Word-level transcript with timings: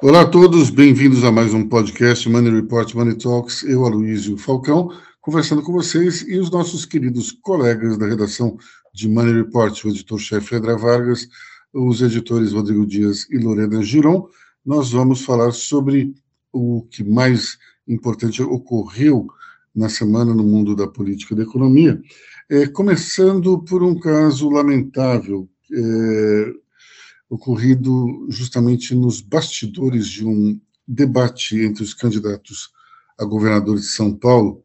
Olá 0.00 0.20
a 0.20 0.26
todos, 0.26 0.70
bem-vindos 0.70 1.24
a 1.24 1.32
mais 1.32 1.52
um 1.52 1.68
podcast 1.68 2.28
Money 2.28 2.52
Report 2.52 2.94
Money 2.94 3.16
Talks. 3.18 3.64
Eu, 3.64 3.84
Aloysio 3.84 4.36
Falcão, 4.36 4.92
conversando 5.20 5.60
com 5.60 5.72
vocês 5.72 6.22
e 6.22 6.38
os 6.38 6.52
nossos 6.52 6.84
queridos 6.84 7.32
colegas 7.32 7.98
da 7.98 8.06
redação 8.06 8.56
de 8.94 9.08
Money 9.08 9.34
Report, 9.34 9.84
o 9.84 9.88
editor-chefe 9.88 10.54
André 10.54 10.76
Vargas, 10.76 11.28
os 11.74 12.00
editores 12.00 12.52
Rodrigo 12.52 12.86
Dias 12.86 13.28
e 13.28 13.38
Lorena 13.38 13.82
Giron. 13.82 14.28
Nós 14.64 14.92
vamos 14.92 15.24
falar 15.24 15.50
sobre 15.50 16.14
o 16.52 16.86
que 16.88 17.02
mais 17.02 17.58
importante 17.88 18.40
ocorreu 18.40 19.26
na 19.74 19.88
semana 19.88 20.32
no 20.32 20.44
mundo 20.44 20.76
da 20.76 20.86
política 20.86 21.34
e 21.34 21.38
da 21.38 21.42
economia, 21.42 22.00
é, 22.48 22.68
começando 22.68 23.58
por 23.64 23.82
um 23.82 23.98
caso 23.98 24.48
lamentável. 24.48 25.48
É, 25.72 26.52
ocorrido 27.28 28.26
justamente 28.28 28.94
nos 28.94 29.20
bastidores 29.20 30.06
de 30.08 30.26
um 30.26 30.60
debate 30.86 31.60
entre 31.60 31.82
os 31.82 31.92
candidatos 31.92 32.70
a 33.18 33.24
governador 33.24 33.76
de 33.76 33.84
São 33.84 34.14
Paulo, 34.14 34.64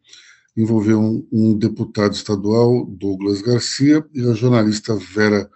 envolveu 0.55 0.99
um, 0.99 1.27
um 1.31 1.57
deputado 1.57 2.13
estadual, 2.13 2.85
Douglas 2.85 3.41
Garcia, 3.41 4.05
e 4.13 4.21
a 4.21 4.33
jornalista 4.33 4.95
Vera 4.95 5.49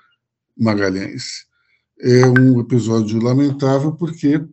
Magalhães. 0.58 1.46
É 2.00 2.26
um 2.26 2.60
episódio 2.60 3.22
lamentável 3.22 3.92
porque 3.94 4.44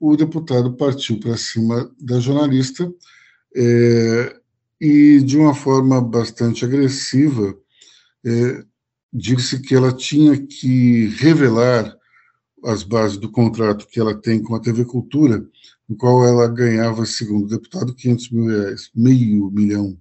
o 0.00 0.16
deputado 0.16 0.76
partiu 0.76 1.18
para 1.20 1.36
cima 1.36 1.90
da 2.00 2.18
jornalista 2.18 2.92
é, 3.56 4.36
e, 4.80 5.20
de 5.20 5.38
uma 5.38 5.54
forma 5.54 6.00
bastante 6.00 6.64
agressiva, 6.64 7.56
é, 8.24 8.64
disse 9.14 9.60
que 9.60 9.76
ela 9.76 9.92
tinha 9.92 10.36
que 10.36 11.06
revelar 11.18 11.96
as 12.64 12.82
bases 12.82 13.16
do 13.16 13.30
contrato 13.30 13.86
que 13.86 14.00
ela 14.00 14.14
tem 14.14 14.42
com 14.42 14.56
a 14.56 14.60
TV 14.60 14.84
Cultura, 14.84 15.46
no 15.88 15.96
qual 15.96 16.26
ela 16.26 16.48
ganhava, 16.48 17.06
segundo 17.06 17.44
o 17.44 17.48
deputado, 17.48 17.94
500 17.94 18.30
mil 18.30 18.46
reais, 18.46 18.90
meio 18.94 19.50
milhão 19.50 19.96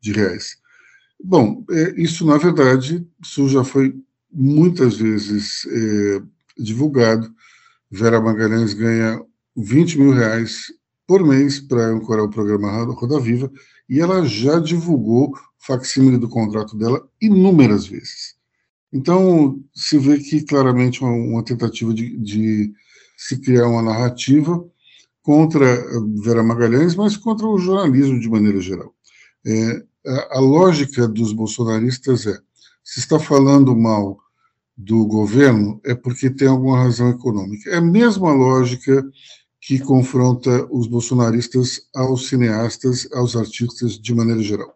de 0.00 0.12
reais. 0.12 0.58
Bom, 1.22 1.64
é, 1.70 2.00
isso, 2.00 2.26
na 2.26 2.36
verdade, 2.36 3.06
isso 3.22 3.48
já 3.48 3.64
foi 3.64 3.94
muitas 4.30 4.96
vezes 4.96 5.66
é, 5.66 6.22
divulgado. 6.58 7.32
Vera 7.90 8.20
Magalhães 8.20 8.74
ganha 8.74 9.24
20 9.56 9.98
mil 9.98 10.12
reais 10.12 10.72
por 11.06 11.26
mês 11.26 11.58
para 11.58 11.86
ancorar 11.86 12.26
o 12.26 12.30
programa 12.30 12.84
Roda 12.92 13.18
Viva, 13.18 13.50
e 13.88 13.98
ela 13.98 14.26
já 14.26 14.58
divulgou 14.58 15.30
o 15.30 15.38
facsímile 15.58 16.18
do 16.18 16.28
contrato 16.28 16.76
dela 16.76 17.08
inúmeras 17.20 17.86
vezes. 17.86 18.37
Então, 18.92 19.62
se 19.74 19.98
vê 19.98 20.18
que 20.18 20.42
claramente 20.42 21.02
uma, 21.02 21.12
uma 21.12 21.44
tentativa 21.44 21.92
de, 21.92 22.16
de, 22.16 22.72
se 23.16 23.38
criar 23.38 23.68
uma 23.68 23.82
narrativa 23.82 24.64
contra 25.22 25.84
Vera 26.22 26.42
Magalhães, 26.42 26.94
mas 26.94 27.16
contra 27.16 27.46
o 27.46 27.58
jornalismo 27.58 28.18
de 28.18 28.30
maneira 28.30 28.60
geral. 28.60 28.94
É, 29.46 29.84
a, 30.06 30.38
a, 30.38 30.40
lógica 30.40 31.06
dos 31.06 31.32
bolsonaristas 31.32 32.26
é: 32.26 32.38
se 32.82 33.00
está 33.00 33.18
falando 33.18 33.76
mal 33.76 34.18
do 34.76 35.04
governo, 35.06 35.80
é 35.84 35.94
porque 35.94 36.30
tem 36.30 36.48
alguma 36.48 36.82
razão 36.82 37.10
econômica. 37.10 37.68
É 37.70 37.76
a 37.76 37.82
mesma 37.82 38.32
lógica 38.32 39.04
que 39.60 39.78
confronta 39.80 40.66
os 40.70 40.86
bolsonaristas 40.86 41.82
aos 41.94 42.28
cineastas, 42.28 43.06
aos 43.12 43.36
artistas 43.36 43.98
de 43.98 44.14
maneira 44.14 44.42
geral. 44.42 44.72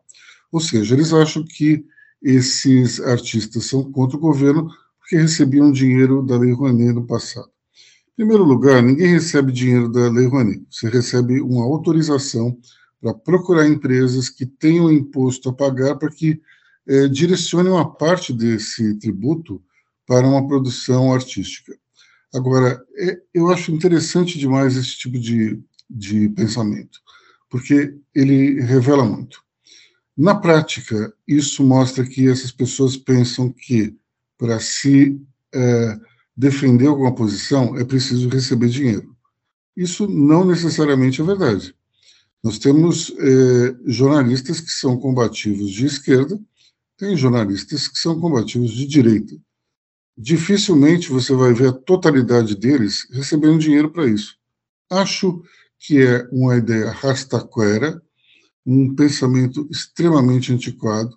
Ou 0.51 0.61
seja, 0.61 0.95
eles 0.95 1.15
acham 1.15 1.45
que 1.45 1.85
esses 2.23 3.01
artistas 3.01 3.67
são 3.67 3.91
contra 3.91 4.17
o 4.17 4.21
governo 4.21 4.71
porque 4.99 5.17
recebiam 5.17 5.73
dinheiro 5.73 6.23
da 6.23 6.39
Lei 6.39 6.53
Rouanet 6.53 6.93
no 6.93 7.07
passado. 7.07 7.51
Em 8.13 8.17
primeiro 8.17 8.45
lugar, 8.45 8.83
ninguém 8.83 9.09
recebe 9.09 9.51
dinheiro 9.51 9.91
da 9.91 10.09
Lei 10.11 10.27
Rouanet. 10.27 10.65
Você 10.71 10.89
recebe 10.89 11.41
uma 11.41 11.65
autorização 11.65 12.57
para 13.01 13.13
procurar 13.13 13.67
empresas 13.67 14.29
que 14.29 14.47
tenham 14.47 14.93
imposto 14.93 15.49
a 15.49 15.53
pagar 15.53 15.97
para 15.97 16.11
que 16.11 16.41
é, 16.87 17.09
direcionem 17.09 17.73
uma 17.73 17.93
parte 17.93 18.33
desse 18.33 18.95
tributo 18.99 19.63
para 20.07 20.27
uma 20.27 20.47
produção 20.47 21.13
artística. 21.13 21.77
Agora, 22.35 22.83
é, 22.97 23.21
eu 23.35 23.51
acho 23.51 23.73
interessante 23.73 24.39
demais 24.39 24.77
esse 24.77 24.97
tipo 24.97 25.19
de, 25.19 25.61
de 25.89 26.29
pensamento, 26.31 27.01
porque 27.51 27.95
ele 28.15 28.61
revela 28.61 29.05
muito. 29.05 29.42
Na 30.23 30.37
prática, 30.37 31.13
isso 31.27 31.65
mostra 31.65 32.07
que 32.07 32.29
essas 32.29 32.53
pessoas 32.53 32.97
pensam 32.97 33.51
que 33.51 33.93
para 34.39 34.61
se 34.61 35.21
é, 35.53 35.99
defender 36.37 36.87
alguma 36.87 37.13
posição 37.13 37.77
é 37.77 37.85
preciso 37.85 38.29
receber 38.29 38.69
dinheiro. 38.69 39.17
Isso 39.77 40.07
não 40.07 40.45
necessariamente 40.45 41.21
é 41.21 41.25
verdade. 41.25 41.75
Nós 42.41 42.57
temos 42.57 43.13
é, 43.19 43.75
jornalistas 43.85 44.61
que 44.61 44.71
são 44.71 44.97
combativos 44.97 45.73
de 45.73 45.87
esquerda, 45.87 46.41
tem 46.97 47.17
jornalistas 47.17 47.89
que 47.89 47.99
são 47.99 48.21
combativos 48.21 48.71
de 48.71 48.87
direita. 48.87 49.35
Dificilmente 50.17 51.11
você 51.11 51.35
vai 51.35 51.53
ver 51.53 51.71
a 51.71 51.73
totalidade 51.73 52.55
deles 52.55 53.09
recebendo 53.11 53.59
dinheiro 53.59 53.91
para 53.91 54.07
isso. 54.07 54.37
Acho 54.89 55.43
que 55.81 56.01
é 56.01 56.29
uma 56.31 56.57
ideia 56.59 56.93
rastaquera, 56.93 58.01
um 58.65 58.95
pensamento 58.95 59.67
extremamente 59.71 60.53
antiquado, 60.53 61.17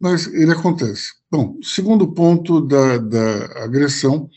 mas 0.00 0.26
ele 0.26 0.52
acontece. 0.52 1.12
Bom, 1.30 1.58
segundo 1.62 2.12
ponto 2.12 2.60
da, 2.60 2.98
da 2.98 3.64
agressão 3.64 4.30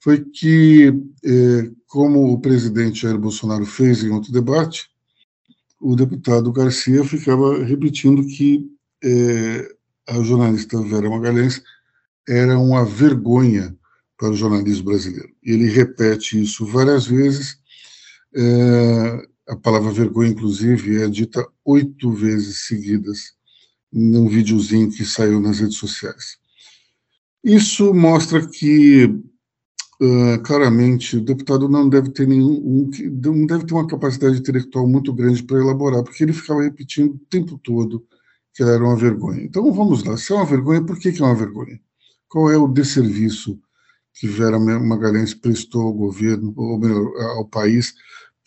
foi 0.00 0.24
que, 0.24 0.92
eh, 1.24 1.70
como 1.86 2.32
o 2.32 2.40
presidente 2.40 3.02
Jair 3.02 3.18
Bolsonaro 3.18 3.66
fez 3.66 4.02
em 4.02 4.10
outro 4.10 4.32
debate, 4.32 4.88
o 5.80 5.94
deputado 5.94 6.52
Garcia 6.52 7.04
ficava 7.04 7.62
repetindo 7.64 8.26
que 8.26 8.66
eh, 9.04 9.68
a 10.08 10.22
jornalista 10.22 10.80
Vera 10.82 11.10
Magalhães 11.10 11.62
era 12.28 12.58
uma 12.58 12.84
vergonha 12.84 13.76
para 14.16 14.30
o 14.30 14.36
jornalismo 14.36 14.86
brasileiro. 14.86 15.32
Ele 15.42 15.68
repete 15.68 16.40
isso 16.42 16.66
várias 16.66 17.06
vezes, 17.06 17.58
eh, 18.34 19.27
a 19.48 19.56
palavra 19.56 19.90
vergonha, 19.90 20.30
inclusive, 20.30 21.02
é 21.02 21.08
dita 21.08 21.46
oito 21.64 22.12
vezes 22.12 22.66
seguidas 22.66 23.32
num 23.92 24.28
videozinho 24.28 24.90
que 24.90 25.04
saiu 25.04 25.40
nas 25.40 25.60
redes 25.60 25.76
sociais. 25.76 26.36
Isso 27.42 27.94
mostra 27.94 28.46
que 28.46 29.06
uh, 29.06 30.42
claramente 30.44 31.16
o 31.16 31.24
deputado 31.24 31.68
não 31.68 31.88
deve 31.88 32.10
ter 32.10 32.26
nenhum, 32.26 32.52
um, 32.52 32.90
não 33.22 33.46
deve 33.46 33.64
ter 33.64 33.72
uma 33.72 33.86
capacidade 33.86 34.38
intelectual 34.38 34.86
muito 34.86 35.12
grande 35.14 35.42
para 35.42 35.58
elaborar, 35.58 36.02
porque 36.02 36.22
ele 36.22 36.32
ficava 36.32 36.62
repetindo 36.62 37.14
o 37.14 37.26
tempo 37.30 37.58
todo 37.58 38.06
que 38.52 38.62
era 38.62 38.84
uma 38.84 38.96
vergonha. 38.96 39.42
Então 39.42 39.72
vamos 39.72 40.02
lá, 40.02 40.16
se 40.16 40.32
é 40.32 40.36
uma 40.36 40.44
vergonha, 40.44 40.84
por 40.84 40.98
que, 40.98 41.12
que 41.12 41.22
é 41.22 41.24
uma 41.24 41.34
vergonha? 41.34 41.80
Qual 42.28 42.50
é 42.50 42.58
o 42.58 42.68
desserviço 42.68 43.58
que 44.12 44.26
Vera 44.26 44.58
Magalhães 44.58 45.32
prestou 45.32 45.82
ao 45.82 45.92
governo, 45.92 46.52
ou 46.56 46.78
melhor, 46.78 47.06
ao 47.36 47.46
país, 47.46 47.94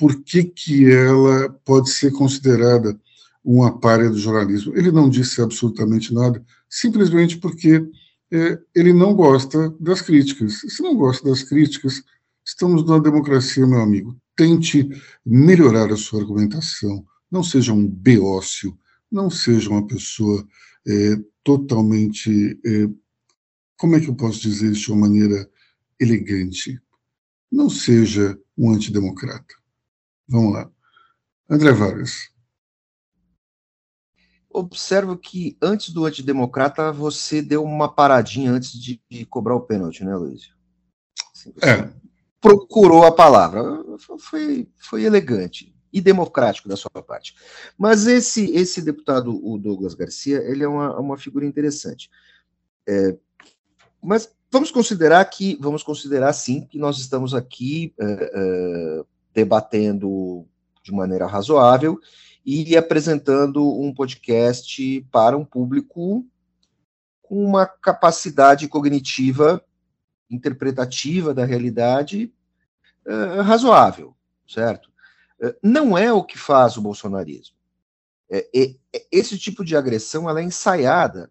por 0.01 0.23
que, 0.23 0.44
que 0.44 0.91
ela 0.91 1.47
pode 1.63 1.91
ser 1.91 2.12
considerada 2.12 3.00
uma 3.45 3.79
párea 3.79 4.09
do 4.09 4.17
jornalismo. 4.17 4.75
Ele 4.75 4.91
não 4.91 5.07
disse 5.07 5.39
absolutamente 5.44 6.12
nada, 6.12 6.44
simplesmente 6.67 7.38
porque 7.38 7.88
é, 8.31 8.59
ele 8.73 8.94
não 8.94 9.13
gosta 9.13 9.69
das 9.79 10.01
críticas. 10.01 10.61
Se 10.67 10.81
não 10.81 10.95
gosta 10.95 11.29
das 11.29 11.44
críticas, 11.44 12.01
estamos 12.44 12.84
numa 12.84 13.00
democracia, 13.00 13.67
meu 13.67 13.79
amigo. 13.79 14.17
Tente 14.35 14.90
melhorar 15.23 15.91
a 15.91 15.97
sua 15.97 16.22
argumentação. 16.22 17.06
Não 17.29 17.44
seja 17.44 17.72
um 17.72 17.88
beócio, 17.88 18.75
não 19.11 19.29
seja 19.29 19.69
uma 19.69 19.85
pessoa 19.85 20.43
é, 20.87 21.16
totalmente. 21.43 22.59
É, 22.66 22.90
como 23.78 23.96
é 23.96 23.99
que 23.99 24.08
eu 24.08 24.16
posso 24.16 24.41
dizer 24.41 24.72
isso 24.72 24.85
de 24.85 24.91
uma 24.93 25.08
maneira 25.08 25.47
elegante? 25.99 26.81
Não 27.52 27.70
seja 27.70 28.35
um 28.58 28.72
antidemocrata. 28.72 29.60
Vamos 30.31 30.53
lá. 30.53 30.72
André 31.49 31.73
Vargas. 31.73 32.31
Observo 34.49 35.17
que 35.17 35.57
antes 35.61 35.89
do 35.89 36.05
antidemocrata 36.05 36.89
você 36.89 37.41
deu 37.41 37.63
uma 37.63 37.93
paradinha 37.93 38.51
antes 38.51 38.72
de, 38.72 39.01
de 39.09 39.25
cobrar 39.25 39.55
o 39.55 39.61
pênalti, 39.61 40.05
né, 40.05 40.16
Luiz? 40.16 40.53
Assim, 41.35 41.53
é. 41.61 41.91
Procurou 42.39 43.03
a 43.03 43.11
palavra. 43.11 43.61
Foi, 44.19 44.69
foi 44.78 45.03
elegante 45.03 45.75
e 45.91 45.99
democrático 45.99 46.69
da 46.69 46.78
sua 46.78 47.03
parte. 47.05 47.35
Mas 47.78 48.07
esse, 48.07 48.51
esse 48.51 48.81
deputado, 48.81 49.37
o 49.45 49.57
Douglas 49.57 49.93
Garcia, 49.93 50.37
ele 50.37 50.63
é 50.63 50.67
uma, 50.67 50.97
uma 50.97 51.17
figura 51.17 51.45
interessante. 51.45 52.09
É, 52.87 53.17
mas 54.01 54.33
vamos 54.49 54.72
considerar 54.72 55.23
que, 55.25 55.57
vamos 55.59 55.83
considerar 55.83 56.31
sim, 56.31 56.66
que 56.66 56.79
nós 56.79 56.97
estamos 56.99 57.33
aqui 57.33 57.93
é, 57.99 58.31
é, 58.33 59.03
debatendo 59.33 60.45
de 60.83 60.91
maneira 60.91 61.25
razoável 61.25 61.99
e 62.45 62.75
apresentando 62.75 63.79
um 63.79 63.93
podcast 63.93 65.01
para 65.11 65.37
um 65.37 65.45
público 65.45 66.25
com 67.22 67.45
uma 67.45 67.66
capacidade 67.66 68.67
cognitiva 68.67 69.63
interpretativa 70.29 71.33
da 71.33 71.45
realidade 71.45 72.33
uh, 73.05 73.41
razoável, 73.41 74.16
certo? 74.47 74.89
Uh, 75.41 75.53
não 75.61 75.97
é 75.97 76.11
o 76.11 76.23
que 76.23 76.37
faz 76.37 76.78
o 76.78 76.81
bolsonarismo. 76.81 77.55
É, 78.31 78.49
é, 78.55 78.75
é, 78.95 79.05
esse 79.11 79.37
tipo 79.37 79.63
de 79.63 79.75
agressão 79.75 80.29
ela 80.29 80.39
é 80.39 80.43
ensaiada. 80.43 81.29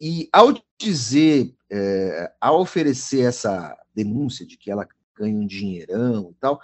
E 0.00 0.28
ao 0.32 0.52
dizer, 0.76 1.54
é, 1.70 2.32
ao 2.40 2.60
oferecer 2.60 3.20
essa 3.20 3.76
denúncia 3.94 4.44
de 4.44 4.56
que 4.58 4.70
ela 4.70 4.86
ganha 5.16 5.36
um 5.36 5.46
dinheirão 5.46 6.32
e 6.32 6.34
tal, 6.40 6.60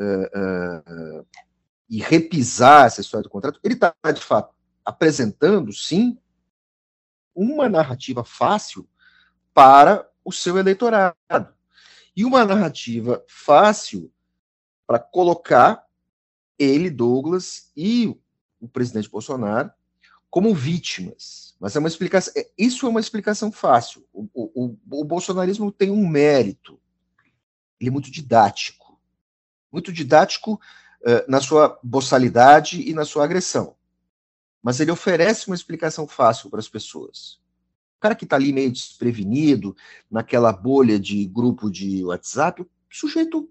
uh, 0.00 1.26
e 1.88 2.00
repisar 2.00 2.86
essa 2.86 3.00
história 3.00 3.24
do 3.24 3.30
contrato, 3.30 3.60
ele 3.62 3.74
está, 3.74 3.94
de 4.14 4.20
fato, 4.20 4.54
apresentando, 4.84 5.72
sim, 5.72 6.18
uma 7.34 7.68
narrativa 7.68 8.24
fácil 8.24 8.88
para 9.52 10.08
o 10.24 10.32
seu 10.32 10.58
eleitorado. 10.58 11.16
E 12.16 12.24
uma 12.24 12.44
narrativa 12.44 13.24
fácil 13.28 14.12
para 14.86 14.98
colocar 14.98 15.86
ele, 16.58 16.90
Douglas, 16.90 17.70
e 17.76 18.14
o 18.60 18.68
presidente 18.68 19.08
Bolsonaro 19.08 19.70
como 20.30 20.54
vítimas. 20.54 21.56
Mas 21.58 21.74
é 21.74 21.78
uma 21.78 21.88
explicação. 21.88 22.32
É, 22.36 22.48
isso 22.56 22.86
é 22.86 22.88
uma 22.88 23.00
explicação 23.00 23.50
fácil. 23.50 24.06
O, 24.12 24.28
o, 24.32 24.76
o, 24.90 25.04
bolsonarismo 25.04 25.72
tem 25.72 25.90
um 25.90 26.06
mérito. 26.08 26.80
Ele 27.78 27.90
é 27.90 27.92
muito 27.92 28.10
didático. 28.10 28.79
Muito 29.70 29.92
didático 29.92 30.54
uh, 31.02 31.30
na 31.30 31.40
sua 31.40 31.78
boçalidade 31.82 32.88
e 32.88 32.92
na 32.94 33.04
sua 33.04 33.24
agressão. 33.24 33.74
Mas 34.62 34.80
ele 34.80 34.90
oferece 34.90 35.46
uma 35.46 35.56
explicação 35.56 36.06
fácil 36.06 36.50
para 36.50 36.60
as 36.60 36.68
pessoas. 36.68 37.40
O 37.96 38.00
cara 38.00 38.14
que 38.14 38.24
está 38.24 38.36
ali 38.36 38.52
meio 38.52 38.70
desprevenido, 38.70 39.76
naquela 40.10 40.52
bolha 40.52 40.98
de 40.98 41.26
grupo 41.26 41.70
de 41.70 42.04
WhatsApp, 42.04 42.62
o 42.62 42.68
sujeito 42.90 43.48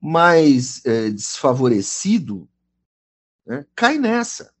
mais 0.00 0.84
é, 0.84 1.10
desfavorecido 1.10 2.48
né, 3.46 3.66
cai 3.74 3.98
nessa. 3.98 4.52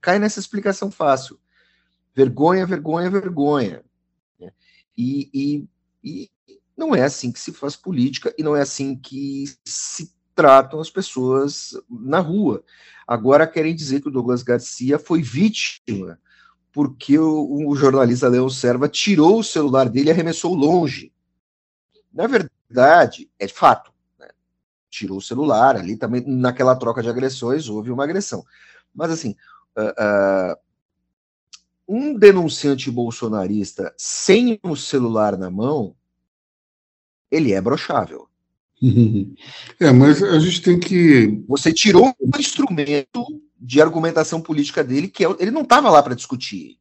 Cai 0.00 0.18
nessa 0.18 0.40
explicação 0.40 0.90
fácil. 0.90 1.38
Vergonha, 2.14 2.66
vergonha, 2.66 3.10
vergonha. 3.10 3.84
Né? 4.38 4.52
E, 4.96 5.30
e, 5.32 5.68
e 6.02 6.30
não 6.76 6.94
é 6.94 7.02
assim 7.02 7.30
que 7.30 7.38
se 7.38 7.52
faz 7.52 7.76
política 7.76 8.34
e 8.38 8.42
não 8.42 8.56
é 8.56 8.62
assim 8.62 8.96
que 8.96 9.44
se 9.64 10.12
tratam 10.40 10.80
as 10.80 10.88
pessoas 10.88 11.72
na 11.90 12.18
rua. 12.18 12.64
Agora 13.06 13.46
querem 13.46 13.74
dizer 13.74 14.00
que 14.00 14.08
o 14.08 14.10
Douglas 14.10 14.42
Garcia 14.42 14.98
foi 14.98 15.20
vítima 15.20 16.18
porque 16.72 17.18
o, 17.18 17.68
o 17.68 17.76
jornalista 17.76 18.26
Leão 18.26 18.48
Serva 18.48 18.88
tirou 18.88 19.40
o 19.40 19.44
celular 19.44 19.86
dele 19.90 20.08
e 20.08 20.12
arremessou 20.12 20.54
longe. 20.54 21.12
Na 22.10 22.26
verdade, 22.26 23.30
é 23.38 23.46
fato. 23.46 23.92
Né? 24.18 24.28
Tirou 24.88 25.18
o 25.18 25.22
celular 25.22 25.76
ali 25.76 25.94
também, 25.94 26.24
naquela 26.26 26.74
troca 26.74 27.02
de 27.02 27.10
agressões, 27.10 27.68
houve 27.68 27.90
uma 27.90 28.04
agressão. 28.04 28.42
Mas 28.94 29.10
assim, 29.10 29.36
uh, 29.76 30.54
uh, 30.54 30.56
um 31.86 32.14
denunciante 32.14 32.90
bolsonarista 32.90 33.92
sem 33.98 34.58
o 34.62 34.74
celular 34.74 35.36
na 35.36 35.50
mão, 35.50 35.94
ele 37.30 37.52
é 37.52 37.60
brochável. 37.60 38.29
É, 39.78 39.92
mas 39.92 40.22
a 40.22 40.38
gente 40.38 40.62
tem 40.62 40.78
que. 40.78 41.42
Você 41.48 41.72
tirou 41.72 42.14
um 42.20 42.38
instrumento 42.38 43.24
de 43.58 43.80
argumentação 43.80 44.40
política 44.40 44.82
dele, 44.82 45.08
que 45.08 45.24
é, 45.24 45.28
ele 45.38 45.50
não 45.50 45.62
estava 45.62 45.90
lá 45.90 46.02
para 46.02 46.14
discutir. 46.14 46.78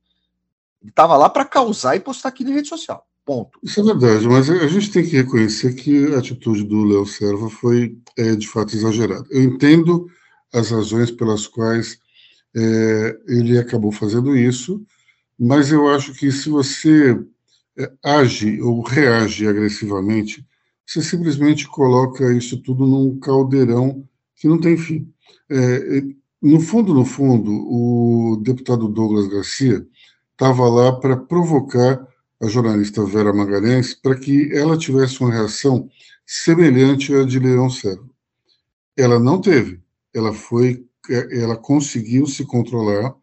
Ele 0.81 0.91
estava 0.91 1.17
lá 1.17 1.29
para 1.29 1.45
causar 1.45 1.95
e 1.95 1.99
postar 1.99 2.29
aqui 2.29 2.43
na 2.43 2.51
rede 2.51 2.67
social. 2.67 3.05
Ponto. 3.25 3.59
Isso 3.61 3.79
é 3.79 3.83
verdade, 3.83 4.27
mas 4.27 4.49
a 4.49 4.67
gente 4.67 4.91
tem 4.91 5.03
que 5.03 5.17
reconhecer 5.17 5.75
que 5.75 6.13
a 6.13 6.19
atitude 6.19 6.63
do 6.63 6.83
Léo 6.83 7.05
Serva 7.05 7.49
foi, 7.49 7.97
é, 8.17 8.35
de 8.35 8.47
fato, 8.47 8.75
exagerada. 8.75 9.25
Eu 9.29 9.43
entendo 9.43 10.09
as 10.53 10.71
razões 10.71 11.11
pelas 11.11 11.45
quais 11.45 11.99
é, 12.55 13.17
ele 13.27 13.59
acabou 13.59 13.91
fazendo 13.91 14.35
isso, 14.35 14.83
mas 15.37 15.71
eu 15.71 15.87
acho 15.89 16.13
que 16.13 16.31
se 16.31 16.49
você 16.49 17.19
é, 17.77 17.91
age 18.03 18.59
ou 18.61 18.81
reage 18.81 19.47
agressivamente, 19.47 20.43
você 20.89 21.03
simplesmente 21.03 21.68
coloca 21.68 22.33
isso 22.33 22.57
tudo 22.63 22.88
num 22.88 23.19
caldeirão 23.19 24.03
que 24.36 24.47
não 24.47 24.59
tem 24.59 24.75
fim. 24.75 25.07
É, 25.47 26.01
no 26.41 26.59
fundo, 26.59 26.95
no 26.95 27.06
fundo, 27.06 27.51
o 27.51 28.38
deputado 28.38 28.88
Douglas 28.88 29.27
Garcia 29.27 29.86
estava 30.31 30.68
lá 30.68 30.91
para 31.00 31.15
provocar 31.15 32.07
a 32.41 32.47
jornalista 32.47 33.06
Vera 33.06 33.31
Magalhães 33.31 33.94
para 33.94 34.15
que 34.15 34.51
ela 34.51 34.75
tivesse 34.80 35.21
uma 35.21 35.31
reação 35.31 35.88
semelhante 36.25 37.13
à 37.13 37.24
de 37.24 37.38
Leão 37.38 37.69
Servo. 37.69 38.09
Ela 38.97 39.19
não 39.19 39.39
teve. 39.39 39.80
Ela 40.12 40.33
foi, 40.33 40.88
ela 41.30 41.56
conseguiu 41.56 42.25
se 42.25 42.44
controlar. 42.45 43.13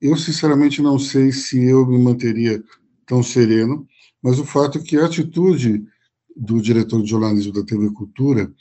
Eu 0.00 0.16
sinceramente 0.16 0.82
não 0.82 0.98
sei 0.98 1.30
se 1.30 1.62
eu 1.62 1.86
me 1.86 1.96
manteria 1.96 2.60
tão 3.06 3.22
sereno, 3.22 3.86
mas 4.20 4.40
o 4.40 4.44
fato 4.44 4.78
é 4.78 4.82
que 4.82 4.96
a 4.96 5.06
atitude 5.06 5.86
do 6.36 6.60
diretor 6.60 7.02
de 7.02 7.10
jornalismo 7.10 7.52
da 7.52 7.64
TV 7.64 7.90
Cultura 7.90 8.52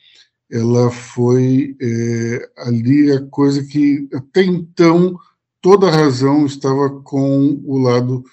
ela 0.51 0.91
foi 0.91 1.75
é, 1.81 2.51
ali 2.57 3.11
a 3.11 3.25
coisa 3.27 3.63
que 3.63 4.07
até 4.13 4.43
então 4.43 5.17
toda 5.59 5.87
a 5.87 5.91
razão 5.91 6.45
estava 6.45 7.01
com 7.01 7.59
o 7.65 7.79
lado 7.79 8.23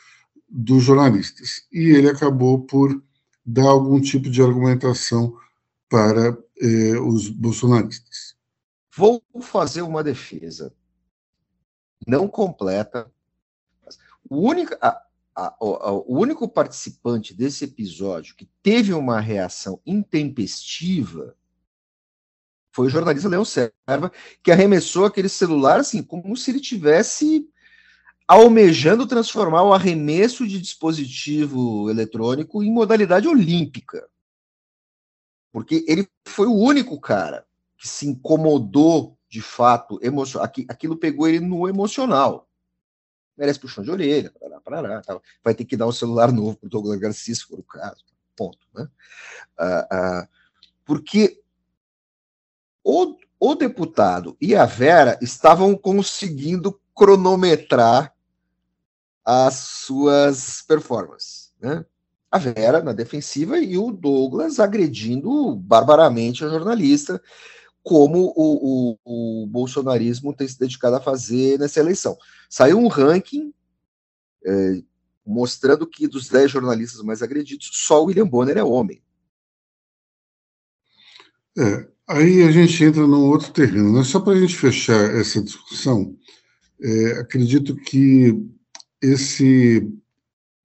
dos 0.48 0.82
jornalistas 0.82 1.66
e 1.72 1.90
ele 1.90 2.10
acabou 2.10 2.60
por 2.66 3.02
dar 3.46 3.68
algum 3.68 4.00
tipo 4.00 4.28
de 4.28 4.42
argumentação 4.42 5.34
para 5.88 6.36
é, 6.60 6.98
os 6.98 7.28
bolsonaristas. 7.30 8.34
Vou 8.94 9.22
fazer 9.40 9.82
uma 9.82 10.04
defesa 10.04 10.74
não 12.06 12.28
completa. 12.28 13.10
O 14.28 14.48
único, 14.48 14.74
a, 14.80 15.02
a, 15.34 15.54
a, 15.60 15.92
o 15.92 16.18
único 16.18 16.48
participante 16.48 17.34
desse 17.34 17.64
episódio 17.64 18.34
que 18.34 18.48
teve 18.62 18.92
uma 18.92 19.20
reação 19.20 19.80
intempestiva 19.86 21.36
foi 22.72 22.86
o 22.86 22.90
jornalista 22.90 23.28
Leão 23.28 23.44
Serva, 23.44 24.12
que 24.42 24.52
arremessou 24.52 25.04
aquele 25.04 25.28
celular 25.28 25.80
assim, 25.80 26.02
como 26.02 26.36
se 26.36 26.50
ele 26.50 26.60
tivesse 26.60 27.48
almejando 28.28 29.08
transformar 29.08 29.64
o 29.64 29.72
arremesso 29.72 30.46
de 30.46 30.60
dispositivo 30.60 31.90
eletrônico 31.90 32.62
em 32.62 32.72
modalidade 32.72 33.26
olímpica. 33.26 34.08
Porque 35.52 35.84
ele 35.88 36.08
foi 36.24 36.46
o 36.46 36.54
único 36.54 37.00
cara 37.00 37.44
que 37.76 37.88
se 37.88 38.06
incomodou 38.06 39.18
de 39.28 39.40
fato, 39.40 39.98
emocional. 40.02 40.50
Aquilo 40.68 40.96
pegou 40.96 41.28
ele 41.28 41.40
no 41.40 41.68
emocional. 41.68 42.49
Merece 43.40 43.58
puxão 43.58 43.82
de 43.82 43.90
orelha, 43.90 44.30
parará, 44.38 44.60
parará, 44.60 45.00
tá. 45.00 45.18
vai 45.42 45.54
ter 45.54 45.64
que 45.64 45.74
dar 45.74 45.86
um 45.86 45.92
celular 45.92 46.30
novo 46.30 46.58
para 46.58 46.66
o 46.66 46.68
Douglas 46.68 47.00
Garcia, 47.00 47.34
se 47.34 47.42
for 47.42 47.58
o 47.58 47.62
caso. 47.62 48.04
Ponto. 48.36 48.58
Né? 48.74 48.86
Ah, 49.58 49.88
ah, 49.90 50.28
porque 50.84 51.40
o, 52.84 53.16
o 53.38 53.54
deputado 53.54 54.36
e 54.38 54.54
a 54.54 54.66
Vera 54.66 55.18
estavam 55.22 55.74
conseguindo 55.74 56.78
cronometrar 56.94 58.14
as 59.24 59.54
suas 59.54 60.60
performances. 60.60 61.50
Né? 61.58 61.82
A 62.30 62.36
Vera 62.36 62.82
na 62.82 62.92
defensiva 62.92 63.58
e 63.58 63.78
o 63.78 63.90
Douglas 63.90 64.60
agredindo 64.60 65.56
barbaramente 65.56 66.44
a 66.44 66.48
jornalista, 66.50 67.22
como 67.82 68.32
o, 68.36 68.96
o, 69.04 69.42
o 69.42 69.46
bolsonarismo 69.46 70.34
tem 70.34 70.46
se 70.46 70.58
dedicado 70.58 70.96
a 70.96 71.00
fazer 71.00 71.58
nessa 71.58 71.80
eleição. 71.80 72.16
Saiu 72.48 72.78
um 72.78 72.88
ranking 72.88 73.52
é, 74.44 74.82
mostrando 75.24 75.86
que 75.86 76.06
dos 76.06 76.28
10 76.28 76.50
jornalistas 76.50 77.02
mais 77.02 77.22
agredidos, 77.22 77.70
só 77.72 78.02
o 78.02 78.06
William 78.06 78.26
Bonner 78.26 78.58
é 78.58 78.64
homem. 78.64 79.02
É, 81.58 81.88
Aí 82.10 82.42
a 82.42 82.50
gente 82.50 82.82
entra 82.82 83.06
num 83.06 83.28
outro 83.28 83.52
terreno. 83.52 83.92
Né? 83.92 84.02
Só 84.02 84.18
para 84.18 84.32
a 84.32 84.40
gente 84.40 84.56
fechar 84.56 85.14
essa 85.14 85.40
discussão, 85.40 86.16
é, 86.82 87.20
acredito 87.20 87.76
que 87.76 88.36
esse 89.00 89.88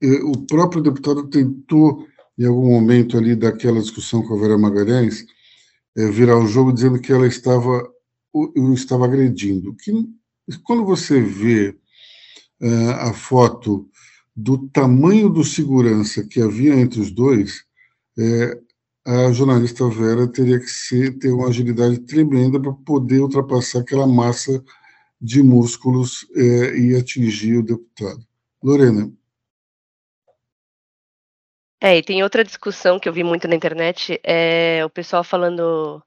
é, 0.02 0.08
o 0.24 0.34
próprio 0.48 0.82
deputado 0.82 1.28
tentou, 1.28 2.08
em 2.36 2.46
algum 2.46 2.72
momento 2.72 3.16
ali 3.16 3.36
daquela 3.36 3.80
discussão 3.80 4.24
com 4.24 4.34
a 4.34 4.42
Vera 4.42 4.58
Magalhães, 4.58 5.24
virar 5.96 6.38
o 6.38 6.48
jogo 6.48 6.74
dizendo 6.74 7.00
que 7.00 7.12
ela 7.12 7.28
estava 7.28 7.90
o, 8.34 8.74
estava 8.74 9.06
agredindo. 9.06 9.74
Que, 9.76 9.92
quando 10.64 10.84
você 10.84 11.22
vê 11.22 11.76
é, 12.62 12.90
a 12.92 13.14
foto 13.14 13.90
do 14.36 14.68
tamanho 14.70 15.30
do 15.30 15.44
segurança 15.44 16.26
que 16.26 16.42
havia 16.42 16.76
entre 16.76 17.00
os 17.00 17.12
dois, 17.12 17.64
é, 18.18 18.60
a 19.06 19.32
jornalista 19.32 19.88
Vera 19.88 20.28
teria 20.28 20.60
que 20.60 20.68
ser, 20.68 21.18
ter 21.20 21.32
uma 21.32 21.48
agilidade 21.48 22.00
tremenda 22.00 22.60
para 22.60 22.74
poder 22.74 23.22
ultrapassar 23.22 23.80
aquela 23.80 24.08
massa 24.08 24.64
de 25.22 25.42
músculos 25.42 26.28
é, 26.36 26.78
e 26.78 26.96
atingir 26.96 27.58
o 27.58 27.64
deputado. 27.64 28.26
Lorena. 28.62 29.12
É, 31.82 31.98
e 31.98 32.04
tem 32.04 32.24
outra 32.24 32.44
discussão 32.44 33.00
que 33.00 33.08
eu 33.08 33.14
vi 33.14 33.24
muito 33.24 33.48
na 33.48 33.56
internet, 33.56 34.20
é 34.24 34.84
o 34.86 34.90
pessoal 34.90 35.24
falando 35.24 36.02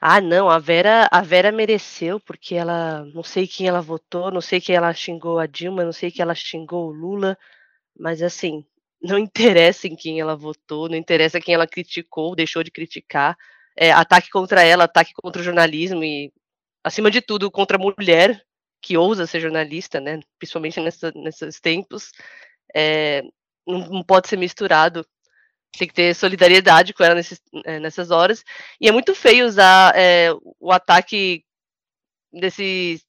Ah, 0.00 0.20
não, 0.20 0.50
a 0.50 0.58
Vera, 0.58 1.08
a 1.12 1.22
Vera 1.22 1.52
mereceu 1.52 2.20
porque 2.20 2.54
ela, 2.56 3.04
não 3.14 3.22
sei 3.24 3.46
quem 3.48 3.68
ela 3.68 3.80
votou, 3.82 4.30
não 4.32 4.40
sei 4.42 4.60
quem 4.60 4.76
ela 4.76 4.92
xingou 4.94 5.38
a 5.40 5.46
Dilma, 5.46 5.84
não 5.84 5.92
sei 5.92 6.10
quem 6.12 6.22
ela 6.22 6.34
xingou 6.34 6.88
o 6.88 6.92
Lula, 6.92 7.38
mas 7.98 8.22
assim, 8.22 8.64
não 9.02 9.18
interessa 9.18 9.88
em 9.88 9.96
quem 9.96 10.20
ela 10.20 10.36
votou, 10.36 10.88
não 10.88 10.96
interessa 10.96 11.40
quem 11.40 11.54
ela 11.54 11.66
criticou, 11.68 12.36
deixou 12.36 12.62
de 12.64 12.70
criticar. 12.72 13.36
É, 13.76 13.92
ataque 13.92 14.30
contra 14.30 14.62
ela, 14.64 14.84
ataque 14.84 15.12
contra 15.14 15.42
o 15.42 15.44
jornalismo 15.44 16.04
e, 16.04 16.32
acima 16.84 17.10
de 17.10 17.20
tudo, 17.22 17.50
contra 17.50 17.76
a 17.78 17.80
mulher 17.80 18.42
que 18.82 18.96
ousa 18.98 19.26
ser 19.26 19.40
jornalista, 19.40 20.00
né? 20.00 20.20
Principalmente 20.38 20.80
nessa, 20.80 21.12
nesses 21.16 21.60
tempos, 21.60 22.12
é, 22.74 23.22
não, 23.68 24.02
pode 24.02 24.28
ser 24.28 24.36
misturado 24.36 25.06
tem 25.76 25.88
que 25.88 25.94
ter 25.94 26.14
solidariedade 26.14 26.92
com 26.94 27.04
ela 27.04 27.14
nesses, 27.14 27.40
é, 27.64 27.78
nessas 27.78 28.10
horas. 28.10 28.44
E 28.80 28.88
é 28.88 28.92
muito 28.92 29.14
feio 29.14 29.46
usar 29.46 29.92
é, 29.96 30.30
o 30.58 30.72
ataque 30.72 31.44
desse, 32.32 33.00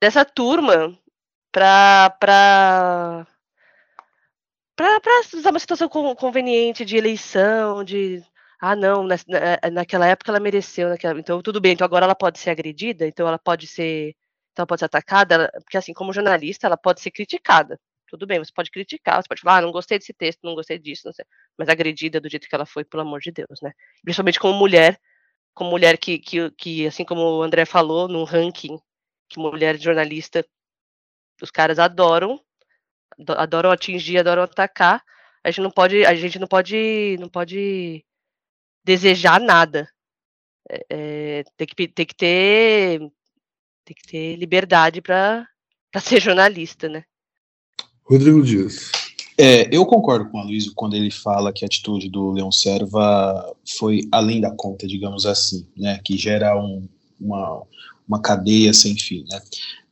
dessa 0.00 0.24
turma 0.24 0.96
para 1.52 2.10
para 2.20 3.26
para 4.76 5.20
usar 5.34 5.50
uma 5.50 5.58
situação 5.58 5.88
conveniente 5.88 6.84
de 6.84 6.96
eleição, 6.96 7.82
de 7.82 8.22
ah 8.60 8.76
não, 8.76 9.04
na, 9.04 9.16
naquela 9.72 10.06
época 10.06 10.30
ela 10.30 10.40
mereceu, 10.40 10.90
naquela, 10.90 11.18
então 11.18 11.40
tudo 11.40 11.60
bem, 11.60 11.72
então 11.72 11.84
agora 11.84 12.04
ela 12.04 12.14
pode 12.14 12.38
ser 12.38 12.50
agredida, 12.50 13.06
então 13.06 13.26
ela 13.26 13.38
pode 13.38 13.66
ser, 13.66 14.14
então 14.52 14.62
ela 14.62 14.66
pode 14.66 14.80
ser 14.80 14.84
atacada, 14.86 15.50
porque 15.62 15.78
assim 15.78 15.94
como 15.94 16.12
jornalista 16.12 16.66
ela 16.66 16.76
pode 16.76 17.00
ser 17.00 17.10
criticada, 17.10 17.80
tudo 18.08 18.26
bem, 18.26 18.38
você 18.38 18.52
pode 18.54 18.70
criticar, 18.70 19.22
você 19.22 19.28
pode 19.28 19.40
falar, 19.40 19.58
ah, 19.58 19.62
não 19.62 19.72
gostei 19.72 19.98
desse 19.98 20.12
texto, 20.12 20.40
não 20.44 20.54
gostei 20.54 20.78
disso, 20.78 21.02
não 21.06 21.12
sei, 21.12 21.24
mas 21.58 21.68
agredida 21.68 22.20
do 22.20 22.28
jeito 22.28 22.48
que 22.48 22.54
ela 22.54 22.66
foi, 22.66 22.84
pelo 22.84 23.02
amor 23.02 23.20
de 23.20 23.32
Deus, 23.32 23.60
né? 23.62 23.72
Principalmente 24.02 24.40
como 24.40 24.54
mulher, 24.54 25.00
como 25.54 25.70
mulher 25.70 25.98
que, 25.98 26.18
que, 26.18 26.50
que 26.52 26.86
assim 26.86 27.04
como 27.04 27.20
o 27.38 27.42
André 27.42 27.64
falou, 27.64 28.08
num 28.08 28.24
ranking, 28.24 28.78
que 29.28 29.38
mulher 29.38 29.78
jornalista, 29.78 30.46
os 31.42 31.50
caras 31.50 31.78
adoram, 31.78 32.40
adoram 33.36 33.70
atingir, 33.70 34.18
adoram 34.18 34.42
atacar, 34.42 35.02
a 35.44 35.50
gente 35.50 35.62
não 35.62 35.70
pode, 35.70 36.04
a 36.04 36.14
gente 36.14 36.38
não 36.38 36.48
pode, 36.48 37.16
não 37.20 37.28
pode 37.28 38.04
desejar 38.84 39.40
nada. 39.40 39.88
É, 40.68 40.86
é 40.90 41.44
tem, 41.56 41.66
que, 41.66 41.88
tem 41.88 42.06
que 42.06 42.14
ter 42.14 43.00
tem 43.86 43.94
que 43.94 44.06
ter 44.06 44.36
liberdade 44.36 45.00
para 45.00 45.48
ser 46.00 46.20
jornalista, 46.20 46.88
né? 46.88 47.04
Rodrigo 48.08 48.42
Dias. 48.42 48.90
É, 49.38 49.68
eu 49.74 49.84
concordo 49.84 50.30
com 50.30 50.38
o 50.38 50.40
Aloysio 50.40 50.72
quando 50.74 50.94
ele 50.94 51.10
fala 51.10 51.52
que 51.52 51.64
a 51.64 51.66
atitude 51.66 52.08
do 52.08 52.30
Leão 52.30 52.50
Serva 52.50 53.54
foi 53.78 54.08
além 54.10 54.40
da 54.40 54.50
conta, 54.50 54.86
digamos 54.86 55.26
assim, 55.26 55.66
né, 55.76 56.00
que 56.02 56.16
gera 56.16 56.56
um, 56.58 56.88
uma, 57.20 57.62
uma 58.08 58.20
cadeia 58.22 58.72
sem 58.72 58.96
fim, 58.96 59.24
né. 59.30 59.42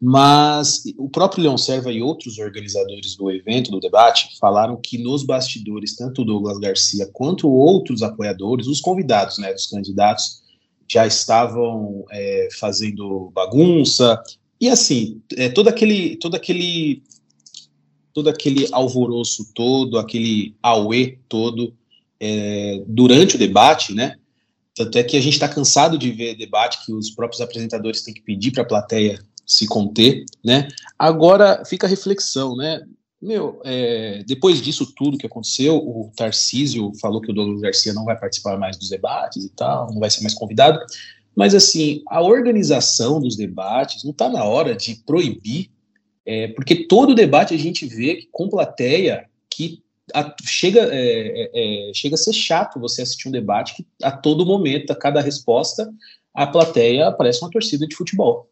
Mas 0.00 0.84
o 0.96 1.08
próprio 1.08 1.42
Leão 1.42 1.58
Serva 1.58 1.92
e 1.92 2.00
outros 2.00 2.38
organizadores 2.38 3.16
do 3.16 3.30
evento, 3.30 3.70
do 3.70 3.80
debate, 3.80 4.38
falaram 4.40 4.76
que 4.76 4.96
nos 4.96 5.24
bastidores, 5.24 5.96
tanto 5.96 6.22
o 6.22 6.24
Douglas 6.24 6.58
Garcia 6.58 7.08
quanto 7.12 7.48
outros 7.48 8.02
apoiadores, 8.02 8.66
os 8.66 8.80
convidados, 8.80 9.38
né, 9.38 9.52
dos 9.52 9.66
candidatos, 9.66 10.42
já 10.88 11.06
estavam 11.06 12.04
é, 12.10 12.48
fazendo 12.58 13.30
bagunça, 13.34 14.22
e 14.60 14.68
assim, 14.70 15.20
é, 15.36 15.48
todo 15.48 15.68
aquele, 15.68 16.16
todo 16.16 16.34
aquele 16.34 17.02
todo 18.14 18.28
aquele 18.30 18.68
alvoroço 18.72 19.52
todo, 19.52 19.98
aquele 19.98 20.54
auê 20.62 21.18
todo 21.28 21.74
é, 22.20 22.82
durante 22.86 23.34
o 23.34 23.38
debate, 23.38 23.92
né? 23.92 24.16
Tanto 24.74 24.96
é 24.96 25.02
que 25.02 25.16
a 25.16 25.20
gente 25.20 25.34
está 25.34 25.48
cansado 25.48 25.98
de 25.98 26.10
ver 26.12 26.36
debate 26.36 26.84
que 26.86 26.92
os 26.92 27.10
próprios 27.10 27.40
apresentadores 27.40 28.02
têm 28.02 28.14
que 28.14 28.22
pedir 28.22 28.52
para 28.52 28.62
a 28.62 28.66
plateia 28.66 29.18
se 29.44 29.66
conter, 29.66 30.24
né? 30.42 30.68
Agora 30.98 31.64
fica 31.66 31.86
a 31.86 31.90
reflexão, 31.90 32.56
né? 32.56 32.82
Meu, 33.20 33.60
é, 33.64 34.22
depois 34.26 34.60
disso 34.60 34.92
tudo 34.94 35.18
que 35.18 35.26
aconteceu, 35.26 35.76
o 35.76 36.12
Tarcísio 36.16 36.92
falou 37.00 37.20
que 37.20 37.30
o 37.30 37.34
Douglas 37.34 37.60
Garcia 37.60 37.92
não 37.92 38.04
vai 38.04 38.18
participar 38.18 38.58
mais 38.58 38.76
dos 38.76 38.90
debates 38.90 39.44
e 39.44 39.48
tal, 39.48 39.92
não 39.92 39.98
vai 39.98 40.10
ser 40.10 40.22
mais 40.22 40.34
convidado. 40.34 40.78
Mas 41.34 41.54
assim, 41.54 42.02
a 42.08 42.20
organização 42.22 43.20
dos 43.20 43.36
debates 43.36 44.04
não 44.04 44.12
está 44.12 44.28
na 44.28 44.44
hora 44.44 44.76
de 44.76 44.96
proibir 45.06 45.70
é, 46.26 46.48
porque 46.48 46.86
todo 46.86 47.14
debate 47.14 47.54
a 47.54 47.58
gente 47.58 47.86
vê 47.86 48.16
que, 48.16 48.28
com 48.30 48.48
plateia 48.48 49.28
que 49.50 49.82
a, 50.12 50.34
chega, 50.42 50.80
é, 50.92 51.50
é, 51.52 51.90
é, 51.90 51.94
chega 51.94 52.14
a 52.14 52.18
ser 52.18 52.32
chato 52.32 52.80
você 52.80 53.02
assistir 53.02 53.28
um 53.28 53.32
debate 53.32 53.76
que 53.76 53.86
a 54.02 54.10
todo 54.10 54.46
momento, 54.46 54.90
a 54.90 54.96
cada 54.96 55.20
resposta, 55.20 55.92
a 56.34 56.46
plateia 56.46 57.12
parece 57.12 57.42
uma 57.42 57.50
torcida 57.50 57.86
de 57.86 57.94
futebol. 57.94 58.50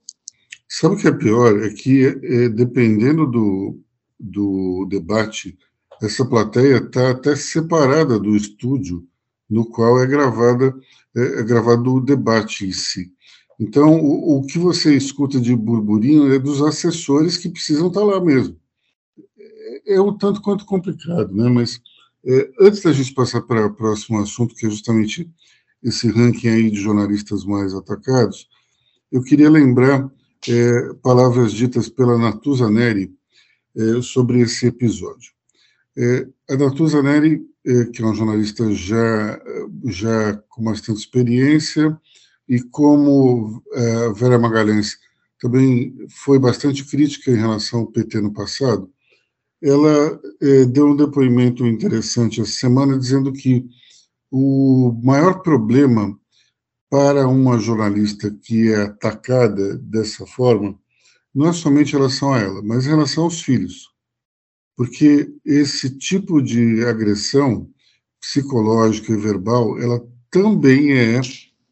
Sabe 0.69 0.95
o 0.95 0.99
que 0.99 1.09
é 1.09 1.12
pior? 1.12 1.62
É 1.62 1.71
que, 1.71 2.07
é, 2.07 2.49
dependendo 2.49 3.26
do, 3.26 3.81
do 4.19 4.87
debate, 4.88 5.59
essa 6.02 6.25
plateia 6.25 6.79
está 6.79 7.11
até 7.11 7.37
separada 7.37 8.19
do 8.19 8.35
estúdio 8.35 9.07
no 9.49 9.67
qual 9.67 10.02
é 10.02 10.07
gravada 10.07 10.75
é, 11.14 11.41
é 11.41 11.43
gravado 11.43 11.95
o 11.95 12.00
debate 12.00 12.67
em 12.67 12.73
si. 12.73 13.12
Então, 13.62 14.00
o, 14.00 14.38
o, 14.38 14.42
que 14.45 14.59
você 14.59 14.97
escuta 14.97 15.40
de 15.40 15.54
burburinho 15.54 16.33
é 16.33 16.38
dos 16.38 16.61
assessores 16.61 17.37
que 17.37 17.49
precisam 17.49 17.87
estar 17.87 18.02
lá 18.02 18.21
mesmo. 18.21 18.59
É, 19.38 19.95
é 19.95 20.00
um 20.00 20.19
tanto 20.19 20.42
quanto 20.42 20.64
complicado, 20.64 21.33
né? 21.33 21.49
Mas 21.49 21.81
é, 22.26 22.50
antes 22.61 22.83
da 22.83 22.92
gente 22.92 23.14
passar 23.14 23.40
para 23.42 23.64
o 23.64 23.73
próximo 23.73 24.19
assunto, 24.19 24.57
que 24.57 24.66
é 24.66 24.71
justamente 24.71 25.31
esse 25.81 26.09
ranking 26.09 26.49
aí 26.49 26.71
de 26.73 26.81
jornalistas 26.81 27.45
mais 27.45 27.73
atacados, 27.73 28.49
eu 29.12 29.23
queria 29.23 29.49
lembrar 29.49 30.11
é, 30.49 30.95
palavras 31.00 31.52
ditas 31.52 31.88
pela 31.88 32.19
Natuza 32.19 32.69
Neri 32.69 33.14
é, 33.76 34.02
sobre 34.02 34.40
esse 34.40 34.66
episódio. 34.66 35.31
É, 35.97 36.26
a 36.50 36.57
Natuza 36.57 37.00
Neri, 37.00 37.47
que 37.92 38.02
é 38.02 38.04
uma 38.04 38.14
jornalista 38.14 38.73
já, 38.75 39.40
já 39.85 40.35
com 40.49 40.64
bastante 40.64 40.99
experiência, 40.99 41.97
e 42.49 42.61
como 42.61 43.63
é, 43.73 44.13
Vera 44.13 44.39
Magalhães 44.39 44.99
também 45.41 45.95
foi 46.09 46.39
bastante 46.39 46.85
crítica 46.85 47.31
em 47.31 47.37
relação 47.37 47.81
ao 47.81 47.87
PT 47.87 48.21
no 48.21 48.33
passado, 48.33 48.91
ela 49.63 50.21
é, 50.41 50.65
deu 50.65 50.89
um 50.89 50.97
depoimento 50.97 51.67
interessante 51.67 52.41
essa 52.41 52.53
semana 52.53 52.99
dizendo 52.99 53.33
que 53.33 53.67
o 54.31 54.99
maior 55.03 55.43
problema 55.43 56.19
para 56.91 57.27
uma 57.29 57.59
jornalista 57.59 58.31
que 58.43 58.71
é 58.71 58.83
atacada 58.83 59.77
dessa 59.79 60.27
forma 60.27 60.79
não 61.35 61.49
é 61.49 61.53
somente 61.53 61.91
em 61.91 61.97
relação 61.97 62.33
a 62.33 62.39
ela, 62.39 62.63
mas 62.63 62.85
em 62.85 62.91
relação 62.91 63.25
aos 63.25 63.41
filhos. 63.41 63.91
Porque 64.77 65.33
esse 65.45 65.97
tipo 65.97 66.43
de 66.43 66.85
agressão 66.85 67.71
psicológica 68.21 69.13
e 69.13 69.17
verbal, 69.17 69.79
ela 69.79 70.01
também 70.31 70.93
é 70.93 71.21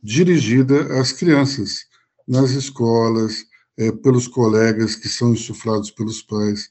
dirigida 0.02 1.00
às 1.00 1.12
crianças, 1.12 1.86
nas 2.26 2.50
escolas, 2.50 3.44
é, 3.76 3.90
pelos 3.90 4.28
colegas 4.28 4.94
que 4.94 5.08
são 5.08 5.32
insuflados 5.32 5.90
pelos 5.90 6.22
pais. 6.22 6.70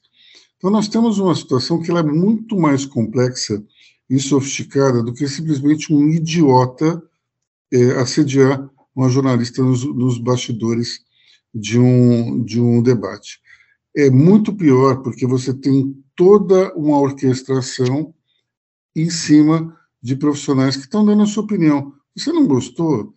Então, 0.56 0.70
nós 0.70 0.88
temos 0.88 1.18
uma 1.18 1.34
situação 1.34 1.80
que 1.80 1.90
é 1.90 2.02
muito 2.02 2.56
mais 2.56 2.84
complexa 2.84 3.62
e 4.08 4.18
sofisticada 4.18 5.02
do 5.02 5.12
que 5.12 5.26
simplesmente 5.26 5.92
um 5.92 6.08
idiota 6.08 7.02
é, 7.72 7.92
assediar 7.92 8.68
uma 8.94 9.08
jornalista 9.08 9.62
nos, 9.62 9.84
nos 9.84 10.18
bastidores 10.18 11.00
de 11.54 11.78
um, 11.78 12.42
de 12.44 12.60
um 12.60 12.82
debate. 12.82 13.40
É 13.96 14.10
muito 14.10 14.54
pior 14.54 15.02
porque 15.02 15.26
você 15.26 15.52
tem 15.54 15.96
toda 16.14 16.72
uma 16.74 16.98
orquestração 16.98 18.14
em 18.94 19.08
cima 19.10 19.76
de 20.02 20.16
profissionais 20.16 20.76
que 20.76 20.82
estão 20.82 21.04
dando 21.04 21.22
a 21.22 21.26
sua 21.26 21.42
opinião. 21.42 21.92
Você 22.16 22.32
não 22.32 22.46
gostou? 22.46 23.14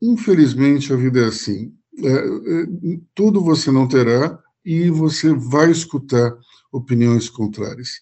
Infelizmente, 0.00 0.92
a 0.92 0.96
vida 0.96 1.20
é 1.20 1.24
assim. 1.26 1.72
É, 1.98 2.08
é, 2.08 2.66
tudo 3.14 3.42
você 3.42 3.70
não 3.70 3.88
terá 3.88 4.38
e 4.64 4.90
você 4.90 5.32
vai 5.32 5.70
escutar 5.70 6.36
opiniões 6.70 7.28
contrárias. 7.28 8.00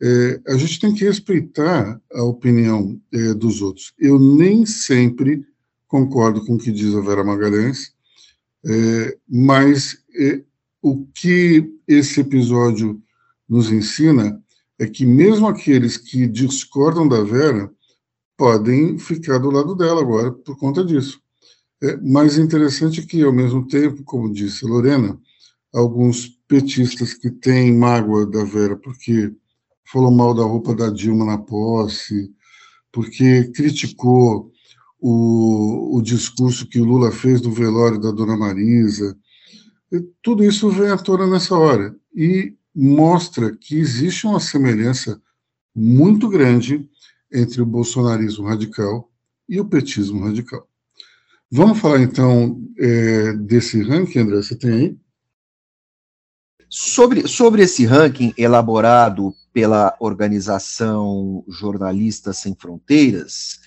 É, 0.00 0.40
a 0.48 0.56
gente 0.56 0.80
tem 0.80 0.94
que 0.94 1.04
respeitar 1.04 2.00
a 2.12 2.22
opinião 2.22 3.00
é, 3.12 3.34
dos 3.34 3.62
outros. 3.62 3.92
Eu 3.98 4.18
nem 4.18 4.66
sempre 4.66 5.44
concordo 5.86 6.44
com 6.44 6.54
o 6.54 6.58
que 6.58 6.72
diz 6.72 6.94
a 6.94 7.00
Vera 7.00 7.24
Magalhães, 7.24 7.94
é, 8.64 9.16
mas 9.28 9.98
é, 10.18 10.42
o 10.82 11.06
que 11.06 11.72
esse 11.86 12.20
episódio 12.20 13.00
nos 13.48 13.70
ensina 13.70 14.42
é 14.78 14.86
que 14.86 15.06
mesmo 15.06 15.46
aqueles 15.46 15.96
que 15.96 16.26
discordam 16.26 17.08
da 17.08 17.22
Vera 17.22 17.70
podem 18.36 18.98
ficar 18.98 19.38
do 19.38 19.50
lado 19.50 19.74
dela 19.74 20.00
agora 20.00 20.30
por 20.30 20.58
conta 20.58 20.84
disso. 20.84 21.20
É, 21.86 21.96
mais 21.98 22.36
interessante 22.36 23.06
que, 23.06 23.22
ao 23.22 23.32
mesmo 23.32 23.64
tempo, 23.68 24.02
como 24.02 24.32
disse 24.32 24.66
Lorena, 24.66 25.16
alguns 25.72 26.26
petistas 26.48 27.14
que 27.14 27.30
têm 27.30 27.72
mágoa 27.72 28.26
da 28.26 28.42
Vera 28.42 28.76
porque 28.76 29.32
falou 29.84 30.10
mal 30.10 30.34
da 30.34 30.42
roupa 30.42 30.74
da 30.74 30.90
Dilma 30.90 31.24
na 31.24 31.38
posse, 31.38 32.32
porque 32.90 33.44
criticou 33.54 34.50
o, 34.98 35.96
o 35.96 36.02
discurso 36.02 36.66
que 36.66 36.80
o 36.80 36.84
Lula 36.84 37.12
fez 37.12 37.40
no 37.40 37.52
velório 37.52 38.00
da 38.00 38.10
dona 38.10 38.36
Marisa. 38.36 39.16
Tudo 40.22 40.42
isso 40.42 40.68
vem 40.70 40.88
à 40.88 40.96
tona 40.96 41.24
nessa 41.24 41.54
hora 41.54 41.94
e 42.12 42.52
mostra 42.74 43.56
que 43.56 43.76
existe 43.76 44.26
uma 44.26 44.40
semelhança 44.40 45.22
muito 45.72 46.28
grande 46.28 46.88
entre 47.32 47.62
o 47.62 47.66
bolsonarismo 47.66 48.48
radical 48.48 49.08
e 49.48 49.60
o 49.60 49.64
petismo 49.64 50.24
radical. 50.24 50.65
Vamos 51.50 51.78
falar 51.78 52.00
então 52.00 52.60
é, 52.78 53.32
desse 53.34 53.82
ranking, 53.82 54.20
André? 54.20 54.36
Você 54.36 54.56
tem 54.56 54.72
aí? 54.72 54.96
Sobre, 56.68 57.28
sobre 57.28 57.62
esse 57.62 57.86
ranking 57.86 58.34
elaborado 58.36 59.32
pela 59.52 59.96
organização 60.00 61.44
Jornalistas 61.48 62.38
Sem 62.38 62.54
Fronteiras, 62.58 63.60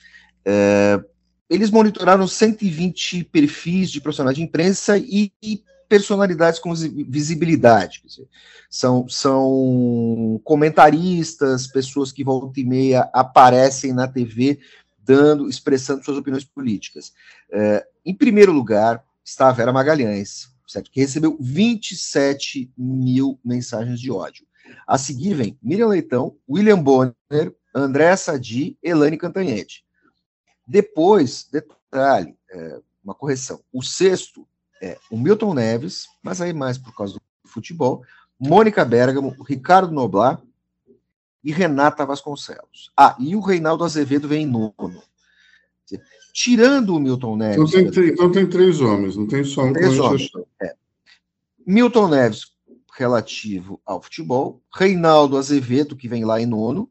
é, 0.46 1.02
eles 1.50 1.72
monitoraram 1.72 2.28
120 2.28 3.24
perfis 3.24 3.90
de 3.90 4.02
profissionais 4.02 4.36
de 4.36 4.44
imprensa 4.44 4.98
e, 4.98 5.32
e 5.42 5.64
personalidades 5.88 6.60
com 6.60 6.74
visibilidade. 6.76 8.04
Dizer, 8.06 8.28
são, 8.70 9.08
são 9.10 10.40
comentaristas, 10.44 11.66
pessoas 11.66 12.12
que 12.12 12.24
volta 12.24 12.60
e 12.60 12.66
meia 12.66 13.10
aparecem 13.14 13.94
na 13.94 14.08
TV 14.08 14.60
expressando 15.48 16.04
suas 16.04 16.18
opiniões 16.18 16.44
políticas. 16.44 17.14
É, 17.52 17.86
em 18.06 18.14
primeiro 18.14 18.52
lugar 18.52 19.04
está 19.24 19.50
a 19.50 19.52
Vera 19.52 19.74
Magalhães, 19.74 20.50
certo? 20.68 20.92
que 20.92 21.00
recebeu 21.00 21.38
27 21.40 22.72
mil 22.78 23.40
mensagens 23.44 24.00
de 24.00 24.12
ódio. 24.12 24.46
A 24.86 24.98
seguir 24.98 25.34
vem 25.34 25.58
Miriam 25.62 25.88
Leitão, 25.88 26.36
William 26.48 26.82
Bonner, 26.82 27.16
André 27.74 28.16
Sadi, 28.16 28.78
Elane 28.82 29.18
Cantanhete. 29.18 29.84
Depois, 30.66 31.48
detalhe, 31.52 32.36
é, 32.52 32.80
uma 33.04 33.16
correção. 33.16 33.60
O 33.74 33.82
sexto 33.82 34.48
é 34.82 34.98
o 35.10 35.18
Milton 35.18 35.54
Neves, 35.54 36.06
mas 36.22 36.42
aí 36.42 36.54
mais 36.54 36.78
por 36.78 36.96
causa 36.96 37.16
do 37.16 37.50
futebol, 37.50 38.04
Mônica 38.40 38.86
Bergamo, 38.86 39.36
Ricardo 39.44 39.92
Noblar 39.92 40.42
e 41.50 41.52
Renata 41.52 42.06
Vasconcelos. 42.06 42.92
Ah, 42.96 43.16
e 43.20 43.36
o 43.36 43.40
Reinaldo 43.40 43.84
Azevedo 43.84 44.28
vem 44.28 44.44
em 44.44 44.46
nono. 44.46 45.02
Tirando 46.32 46.96
o 46.96 47.00
Milton 47.00 47.36
Neves. 47.36 47.74
Então 47.74 47.92
tem, 47.92 48.10
então 48.10 48.32
tem 48.32 48.48
três 48.48 48.80
homens, 48.80 49.16
não 49.16 49.26
tem 49.26 49.44
só 49.44 49.64
um. 49.64 49.74
Três 49.74 49.98
homens. 49.98 50.30
É. 50.62 50.76
Milton 51.66 52.08
Neves, 52.08 52.54
relativo 52.96 53.82
ao 53.84 54.00
futebol, 54.00 54.62
Reinaldo 54.72 55.38
Azevedo, 55.38 55.96
que 55.96 56.08
vem 56.08 56.24
lá 56.24 56.40
em 56.40 56.46
nono, 56.46 56.88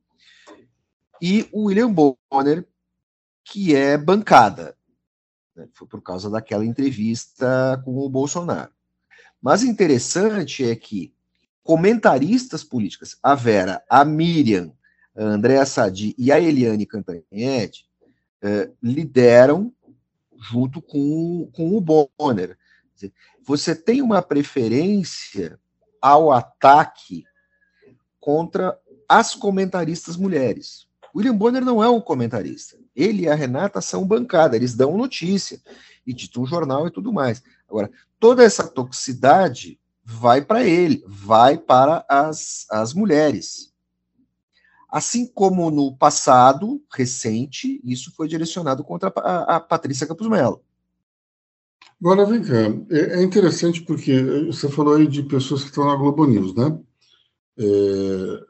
e 1.23 1.49
o 1.53 1.67
William 1.67 1.93
Bonner, 1.93 2.67
que 3.45 3.77
é 3.77 3.97
bancada. 3.97 4.77
Né? 5.55 5.69
Foi 5.73 5.87
por 5.87 6.03
causa 6.03 6.29
daquela 6.29 6.67
entrevista 6.67 7.81
com 7.85 7.97
o 7.97 8.11
Bolsonaro. 8.11 8.73
Mas 9.41 9.63
interessante 9.63 10.65
é 10.65 10.75
que 10.75 11.15
comentaristas 11.69 12.65
políticas, 12.65 13.19
a 13.23 13.35
Vera, 13.35 13.85
a 13.91 14.03
Miriam, 14.03 14.73
a 15.15 15.23
Andréa 15.23 15.67
Sadi 15.67 16.15
e 16.17 16.33
a 16.33 16.41
Eliane 16.41 16.87
Cantanhede, 16.87 17.85
eh, 18.41 18.71
lideram 18.83 19.71
junto 20.35 20.81
com, 20.81 21.51
com 21.53 21.77
o 21.77 21.81
Bonner. 21.83 22.57
Você 23.45 23.75
tem 23.75 24.01
uma 24.01 24.23
preferência 24.23 25.61
ao 26.01 26.33
ataque 26.33 27.25
contra 28.19 28.75
as 29.07 29.35
comentaristas 29.35 30.17
mulheres. 30.17 30.89
William 31.15 31.37
Bonner 31.37 31.63
não 31.63 31.85
é 31.85 31.89
um 31.91 32.01
comentarista. 32.01 32.79
Ele 32.97 33.25
e 33.25 33.29
a 33.29 33.35
Renata 33.35 33.83
são 33.83 34.07
bancada, 34.07 34.57
eles 34.57 34.75
dão 34.75 34.97
notícia, 34.97 35.61
editam 36.07 36.47
jornal 36.47 36.87
e 36.87 36.91
tudo 36.91 37.13
mais. 37.13 37.43
Agora, 37.69 37.91
toda 38.19 38.43
essa 38.43 38.67
toxicidade 38.67 39.79
vai 40.11 40.41
para 40.41 40.65
ele, 40.65 41.05
vai 41.07 41.59
para 41.59 42.03
as, 42.09 42.65
as 42.71 42.95
mulheres. 42.95 43.75
Assim 44.89 45.27
como 45.27 45.71
no 45.71 45.95
passado 45.95 46.83
recente, 46.91 47.79
isso 47.85 48.11
foi 48.17 48.27
direcionado 48.27 48.83
contra 48.83 49.13
a, 49.15 49.57
a 49.57 49.61
Patrícia 49.61 50.07
Campos 50.07 50.27
Melo. 50.27 50.65
Agora, 52.01 52.25
vem 52.25 52.43
cá, 52.43 52.55
é, 52.91 53.21
é, 53.21 53.23
interessante 53.23 53.83
porque 53.83 54.23
você 54.47 54.71
falou 54.71 54.95
aí 54.95 55.07
de 55.07 55.25
pessoas 55.25 55.63
que 55.63 55.69
estão 55.69 55.85
na 55.85 55.95
Globo 55.95 56.25
News, 56.25 56.55
né? 56.55 56.81
É, 57.59 58.45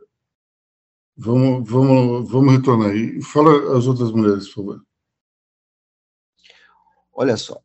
vamos, 1.17 1.69
vamos, 1.69 2.31
vamos 2.31 2.55
retornar 2.55 2.91
aí. 2.91 3.21
Fala 3.21 3.77
as 3.77 3.89
outras 3.89 4.13
mulheres, 4.13 4.47
por 4.47 4.55
favor. 4.55 4.87
Olha 7.13 7.37
só. 7.37 7.61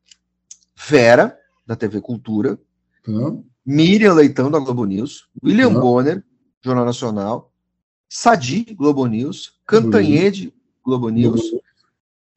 Vera, 0.76 1.38
da 1.64 1.76
TV 1.76 2.02
Cultura. 2.02 2.58
Tá. 3.04 3.53
Miriam 3.66 4.14
Leitão, 4.14 4.52
da 4.52 4.60
Globo 4.60 4.86
News. 4.86 5.28
William 5.44 5.74
tá. 5.74 5.80
Bonner, 5.80 6.24
Jornal 6.62 6.86
Nacional. 6.86 7.52
Sadi, 8.10 8.76
Globo 8.76 9.06
News. 9.08 9.54
Cantanhede, 9.66 10.54
Globo 10.84 11.10
News. 11.10 11.42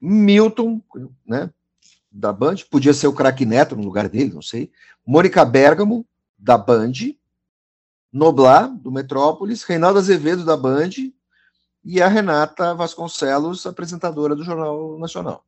Milton, 0.00 0.80
né? 1.26 1.50
Da 2.10 2.32
Band. 2.32 2.56
Podia 2.70 2.94
ser 2.94 3.08
o 3.08 3.12
craque 3.12 3.44
Neto 3.44 3.76
no 3.76 3.82
lugar 3.82 4.08
dele, 4.08 4.32
não 4.32 4.42
sei. 4.42 4.70
Mônica 5.04 5.44
Bergamo, 5.44 6.06
da 6.38 6.56
Band. 6.56 6.92
Noblar, 8.12 8.68
do 8.68 8.90
Metrópolis. 8.90 9.64
Reinaldo 9.64 9.98
Azevedo, 9.98 10.44
da 10.44 10.56
Band. 10.56 10.90
E 11.84 12.00
a 12.00 12.08
Renata 12.08 12.74
Vasconcelos, 12.74 13.66
apresentadora 13.66 14.34
do 14.34 14.44
Jornal 14.44 14.98
Nacional. 14.98 15.44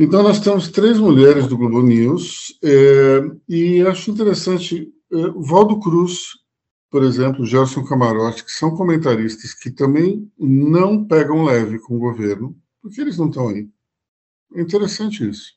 Então, 0.00 0.22
nós 0.22 0.38
temos 0.38 0.68
três 0.68 0.96
mulheres 0.96 1.48
do 1.48 1.58
Globo 1.58 1.82
News, 1.82 2.56
é, 2.62 3.18
e 3.48 3.82
acho 3.82 4.12
interessante, 4.12 4.88
é, 5.12 5.16
Valdo 5.36 5.80
Cruz, 5.80 6.38
por 6.88 7.02
exemplo, 7.02 7.44
Gelson 7.44 7.84
Camarote, 7.84 8.44
que 8.44 8.52
são 8.52 8.76
comentaristas 8.76 9.52
que 9.52 9.72
também 9.72 10.30
não 10.38 11.04
pegam 11.04 11.44
leve 11.44 11.80
com 11.80 11.96
o 11.96 11.98
governo, 11.98 12.56
porque 12.80 13.00
eles 13.00 13.18
não 13.18 13.28
estão 13.28 13.48
aí. 13.48 13.68
É 14.54 14.60
interessante 14.60 15.28
isso. 15.28 15.54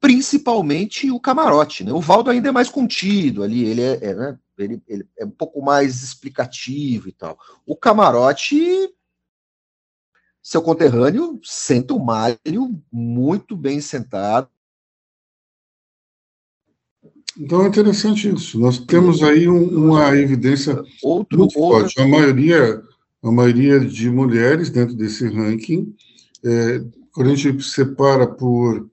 Principalmente 0.00 1.10
o 1.10 1.20
Camarote, 1.20 1.84
né? 1.84 1.92
O 1.92 2.00
Valdo 2.00 2.30
ainda 2.30 2.48
é 2.48 2.52
mais 2.52 2.70
contido 2.70 3.42
ali, 3.42 3.64
ele 3.66 3.82
é, 3.82 3.98
é 4.02 4.14
né? 4.14 4.38
ele, 4.56 4.82
ele 4.88 5.06
é 5.18 5.26
um 5.26 5.30
pouco 5.30 5.62
mais 5.62 6.02
explicativo 6.02 7.10
e 7.10 7.12
tal. 7.12 7.38
O 7.66 7.76
Camarote 7.76 8.88
seu 10.46 10.62
conterrâneo 10.62 11.40
senta 11.42 11.92
o 11.92 11.98
malho 11.98 12.80
muito 12.92 13.56
bem 13.56 13.80
sentado. 13.80 14.48
Então 17.36 17.64
é 17.64 17.66
interessante 17.66 18.32
isso. 18.32 18.56
Nós 18.60 18.78
temos 18.78 19.24
aí 19.24 19.48
um, 19.48 19.86
uma 19.86 20.16
evidência 20.16 20.80
outro, 21.02 21.36
muito 21.36 21.54
forte. 21.54 22.00
A 22.00 22.06
maioria, 22.06 22.80
a 23.24 23.32
maioria 23.32 23.80
de 23.80 24.08
mulheres 24.08 24.70
dentro 24.70 24.94
desse 24.94 25.26
ranking. 25.26 25.92
É, 26.44 26.78
quando 27.10 27.32
a 27.32 27.34
gente 27.34 27.60
separa 27.64 28.24
por, 28.24 28.88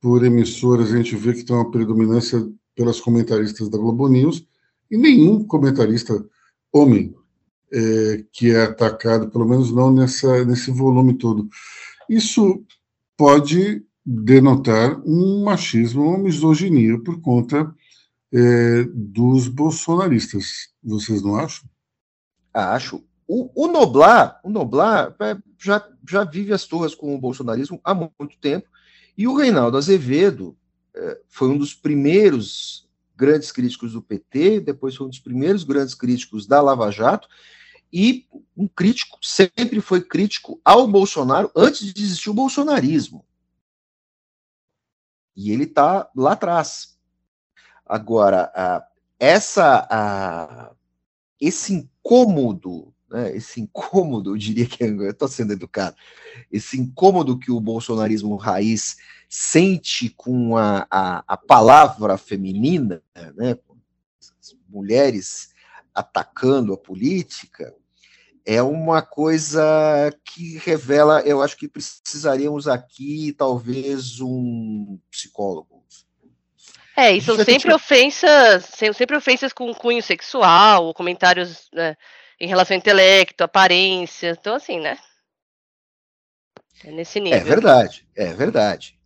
por 0.00 0.24
emissoras, 0.24 0.92
a 0.92 0.96
gente 0.96 1.16
vê 1.16 1.34
que 1.34 1.42
tem 1.42 1.56
uma 1.56 1.72
predominância 1.72 2.48
pelas 2.76 3.00
comentaristas 3.00 3.68
da 3.68 3.76
Globo 3.76 4.06
News 4.06 4.46
e 4.88 4.96
nenhum 4.96 5.42
comentarista 5.42 6.24
homem 6.72 7.12
é, 7.74 8.24
que 8.32 8.50
é 8.52 8.62
atacado, 8.62 9.28
pelo 9.28 9.48
menos 9.48 9.72
não 9.72 9.92
nessa, 9.92 10.44
nesse 10.44 10.70
volume 10.70 11.14
todo. 11.14 11.48
Isso 12.08 12.64
pode 13.16 13.84
denotar 14.06 15.00
um 15.04 15.42
machismo, 15.42 16.02
uma 16.02 16.18
misoginia 16.18 16.98
por 17.02 17.20
conta 17.20 17.74
é, 18.32 18.84
dos 18.92 19.48
bolsonaristas. 19.48 20.68
Vocês 20.82 21.20
não 21.22 21.36
acham? 21.36 21.68
Acho. 22.52 23.02
O, 23.26 23.50
o 23.64 23.66
Noblar, 23.66 24.38
o 24.44 24.50
Noblar 24.50 25.16
é, 25.20 25.36
já, 25.58 25.84
já 26.08 26.24
vive 26.24 26.52
as 26.52 26.64
turras 26.66 26.94
com 26.94 27.14
o 27.14 27.18
bolsonarismo 27.18 27.80
há 27.82 27.94
muito 27.94 28.38
tempo, 28.40 28.68
e 29.16 29.26
o 29.26 29.34
Reinaldo 29.34 29.78
Azevedo 29.78 30.56
é, 30.94 31.20
foi 31.28 31.48
um 31.48 31.58
dos 31.58 31.74
primeiros 31.74 32.86
grandes 33.16 33.50
críticos 33.50 33.92
do 33.92 34.02
PT, 34.02 34.60
depois 34.60 34.94
foi 34.94 35.06
um 35.06 35.10
dos 35.10 35.20
primeiros 35.20 35.64
grandes 35.64 35.94
críticos 35.94 36.46
da 36.46 36.60
Lava 36.60 36.90
Jato, 36.90 37.28
e 37.94 38.26
um 38.56 38.66
crítico, 38.66 39.18
sempre 39.22 39.80
foi 39.80 40.02
crítico 40.02 40.60
ao 40.64 40.88
Bolsonaro 40.88 41.48
antes 41.54 41.94
de 41.94 42.02
existir 42.02 42.28
o 42.28 42.34
bolsonarismo. 42.34 43.24
E 45.36 45.52
ele 45.52 45.62
está 45.62 46.10
lá 46.16 46.32
atrás. 46.32 46.98
Agora, 47.86 48.50
essa, 49.16 50.74
esse 51.40 51.72
incômodo, 51.72 52.92
né, 53.08 53.36
esse 53.36 53.60
incômodo, 53.60 54.32
eu 54.32 54.36
diria 54.36 54.66
que 54.66 54.82
eu 54.82 55.10
estou 55.10 55.28
sendo 55.28 55.52
educado, 55.52 55.94
esse 56.50 56.76
incômodo 56.76 57.38
que 57.38 57.52
o 57.52 57.60
bolsonarismo 57.60 58.34
raiz 58.34 58.96
sente 59.28 60.10
com 60.10 60.56
a, 60.56 60.84
a, 60.90 61.24
a 61.28 61.36
palavra 61.36 62.18
feminina, 62.18 63.00
né, 63.36 63.56
mulheres 64.68 65.54
atacando 65.94 66.72
a 66.72 66.76
política, 66.76 67.72
é 68.44 68.62
uma 68.62 69.00
coisa 69.00 69.62
que 70.24 70.58
revela, 70.58 71.20
eu 71.22 71.40
acho 71.40 71.56
que 71.56 71.68
precisaríamos 71.68 72.68
aqui 72.68 73.34
talvez 73.38 74.20
um 74.20 74.98
psicólogo. 75.10 75.82
É, 76.96 77.12
e 77.12 77.20
são 77.20 77.36
sempre 77.44 77.72
ofensas, 77.72 78.64
sempre 78.94 79.16
ofensas 79.16 79.52
com 79.52 79.74
cunho 79.74 80.02
sexual, 80.02 80.94
comentários 80.94 81.68
né, 81.72 81.96
em 82.38 82.46
relação 82.46 82.74
ao 82.74 82.78
intelecto, 82.78 83.42
aparência, 83.42 84.36
então 84.38 84.54
assim, 84.54 84.78
né? 84.78 84.96
É 86.84 86.92
nesse 86.92 87.18
nível. 87.18 87.38
É 87.38 87.42
verdade, 87.42 88.06
é 88.14 88.32
verdade. 88.32 88.96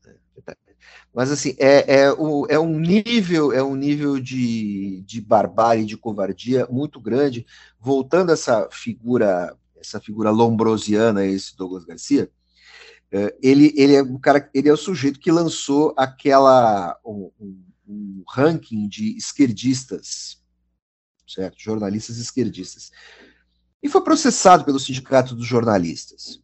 Mas 1.15 1.31
assim, 1.31 1.55
é, 1.59 2.03
é, 2.03 2.13
o, 2.13 2.47
é 2.49 2.59
um 2.59 2.79
nível, 2.79 3.53
é 3.53 3.63
um 3.63 3.75
nível 3.75 4.21
de, 4.21 5.03
de 5.07 5.21
barbárie, 5.21 5.85
de 5.85 5.97
covardia 5.97 6.67
muito 6.71 7.01
grande. 7.01 7.47
Voltando 7.81 8.31
essa 8.31 8.69
figura, 8.71 9.57
essa 9.77 10.01
figura 10.01 10.31
lombrosiana, 10.31 11.25
esse 11.27 11.57
Douglas 11.57 11.85
Garcia, 11.85 12.31
é, 13.11 13.35
ele, 13.43 13.73
ele 13.77 13.95
é 13.95 14.03
o 14.03 14.19
cara, 14.19 14.49
ele 14.53 14.69
é 14.69 14.73
o 14.73 14.77
sujeito 14.77 15.19
que 15.19 15.33
lançou 15.33 15.95
aquela 15.97 16.99
um, 17.05 17.31
um 17.89 18.23
ranking 18.29 18.87
de 18.87 19.17
esquerdistas, 19.17 20.43
certo? 21.27 21.57
Jornalistas 21.59 22.19
esquerdistas. 22.19 22.91
E 23.83 23.89
foi 23.89 24.03
processado 24.03 24.65
pelo 24.65 24.79
Sindicato 24.81 25.35
dos 25.35 25.47
Jornalistas. 25.47 26.41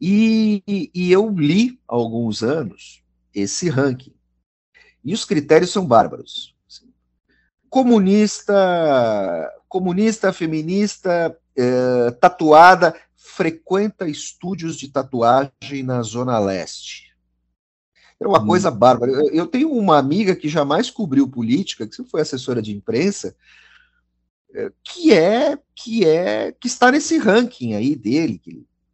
E, 0.00 0.62
e, 0.94 1.10
eu 1.10 1.28
li 1.30 1.78
há 1.88 1.94
alguns 1.94 2.42
anos 2.42 3.02
esse 3.38 3.68
ranking. 3.68 4.14
E 5.04 5.14
os 5.14 5.24
critérios 5.24 5.70
são 5.70 5.86
bárbaros. 5.86 6.54
Comunista, 7.70 8.54
comunista, 9.68 10.32
feminista, 10.32 11.36
é, 11.56 12.10
tatuada, 12.12 12.94
frequenta 13.14 14.08
estúdios 14.08 14.76
de 14.76 14.88
tatuagem 14.88 15.82
na 15.82 16.02
Zona 16.02 16.38
Leste. 16.38 17.14
É 18.20 18.26
uma 18.26 18.42
hum. 18.42 18.46
coisa 18.46 18.70
bárbara. 18.70 19.12
Eu, 19.12 19.30
eu, 19.30 19.46
tenho 19.46 19.70
uma 19.70 19.98
amiga 19.98 20.34
que 20.34 20.48
jamais 20.48 20.90
cobriu 20.90 21.28
política, 21.28 21.86
que 21.86 22.02
foi 22.04 22.20
assessora 22.20 22.60
de 22.60 22.74
imprensa, 22.74 23.36
é, 24.54 24.72
que 24.82 25.12
é 25.12 25.58
que 25.74 26.04
é 26.04 26.52
que 26.52 26.66
está 26.66 26.90
nesse 26.90 27.18
ranking 27.18 27.74
aí 27.74 27.94
dele, 27.94 28.40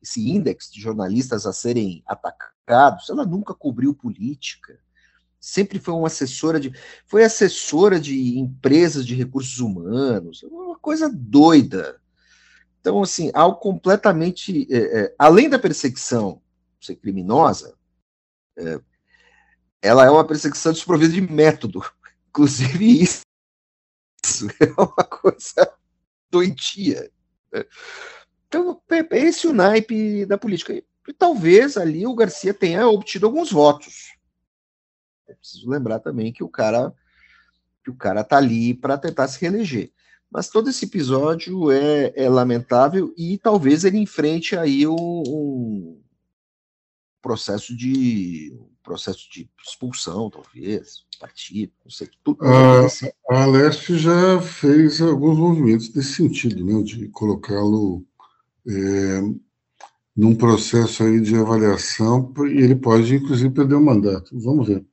esse 0.03 0.29
índice 0.29 0.73
de 0.73 0.81
jornalistas 0.81 1.47
a 1.47 1.53
serem 1.53 2.03
atacados. 2.07 2.54
Ela 2.67 3.27
nunca 3.27 3.55
cobriu 3.55 3.95
política. 3.95 4.79
Sempre 5.39 5.79
foi 5.79 5.93
uma 5.93 6.07
assessora 6.07 6.59
de 6.59 6.73
foi 7.07 7.23
assessora 7.23 8.01
de 8.01 8.39
empresas 8.39 9.05
de 9.05 9.15
recursos 9.15 9.59
humanos. 9.59 10.43
É 10.43 10.47
uma 10.47 10.79
coisa 10.79 11.11
doida. 11.13 12.01
Então, 12.81 13.03
assim, 13.03 13.31
algo 13.35 13.59
completamente. 13.59 14.67
É, 14.71 15.01
é, 15.01 15.15
além 15.19 15.49
da 15.49 15.59
perseguição 15.59 16.41
ser 16.81 16.97
criminosa, 16.97 17.75
é, 18.57 18.81
ela 19.83 20.05
é 20.05 20.11
uma 20.11 20.27
perseguição 20.27 20.73
desprovida 20.73 21.13
de 21.13 21.21
método. 21.21 21.83
Inclusive, 22.29 23.03
isso 23.03 24.49
é 24.61 24.81
uma 24.81 25.05
coisa 25.05 25.73
doentia. 26.31 27.11
Né? 27.53 27.65
Então, 28.49 28.81
é 28.91 29.19
esse 29.19 29.47
é 29.47 29.51
o 29.51 29.53
naipe 29.53 30.25
da 30.27 30.39
política. 30.39 30.83
E 31.07 31.13
talvez 31.13 31.77
ali 31.77 32.07
o 32.07 32.15
Garcia 32.15 32.55
tenha 32.55 32.89
obtido 32.89 33.27
alguns 33.27 33.51
votos. 33.51 34.15
É 35.29 35.35
preciso 35.35 35.69
lembrar 35.69 36.01
também 36.01 36.33
que 36.33 36.43
o 36.43 36.49
cara 36.49 36.93
que 37.83 37.91
o 37.91 37.95
cara 37.95 38.25
tá 38.25 38.39
ali 38.39 38.73
para 38.73 38.97
tentar 38.97 39.29
se 39.29 39.39
reeleger. 39.39 39.93
Mas 40.31 40.49
todo 40.49 40.71
esse 40.71 40.87
episódio 40.87 41.71
é, 41.71 42.13
é, 42.17 42.29
lamentável 42.29 43.13
e 43.17 43.37
talvez 43.37 43.85
ele 43.85 43.99
enfrente 43.99 44.57
aí 44.57 44.87
um, 44.87 46.01
processo 47.25 47.77
de 47.77 48.53
um 48.59 48.69
processo 48.83 49.31
de 49.31 49.49
expulsão, 49.67 50.29
talvez, 50.29 51.07
partido, 51.21 51.73
não 51.85 51.91
sei, 51.91 52.11
tudo. 52.23 52.45
A, 52.45 52.85
assim. 52.85 53.11
a 53.31 53.47
Leste 53.47 53.97
já 53.97 54.41
fez 54.43 55.01
alguns 55.01 55.39
movimentos 55.39 55.95
nesse 55.95 56.15
sentido, 56.15 56.65
né, 56.65 56.83
de 56.83 57.09
colocá-lo 57.09 58.05
é, 58.69 59.23
num 60.17 60.35
processo 60.35 61.03
aí 61.03 61.21
de 61.21 61.35
avaliação, 61.35 62.33
e 62.47 62.63
ele 62.63 62.77
pode, 62.77 63.17
inclusive, 63.17 63.51
perder 63.51 63.75
o 63.75 63.85
mandato. 63.85 64.39
Vamos 64.39 64.69
ver. 64.69 64.85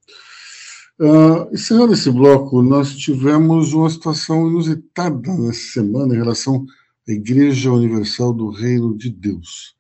Uh, 1.00 1.54
encerrando 1.54 1.94
esse 1.94 2.12
bloco, 2.12 2.62
nós 2.62 2.96
tivemos 2.96 3.74
uma 3.74 3.90
situação 3.90 4.48
inusitada 4.48 5.34
nessa 5.34 5.74
semana 5.74 6.14
em 6.14 6.18
relação 6.18 6.66
à 7.08 7.12
Igreja 7.12 7.72
Universal 7.72 8.34
do 8.34 8.50
Reino 8.50 8.96
de 8.96 9.10
Deus. 9.10 9.76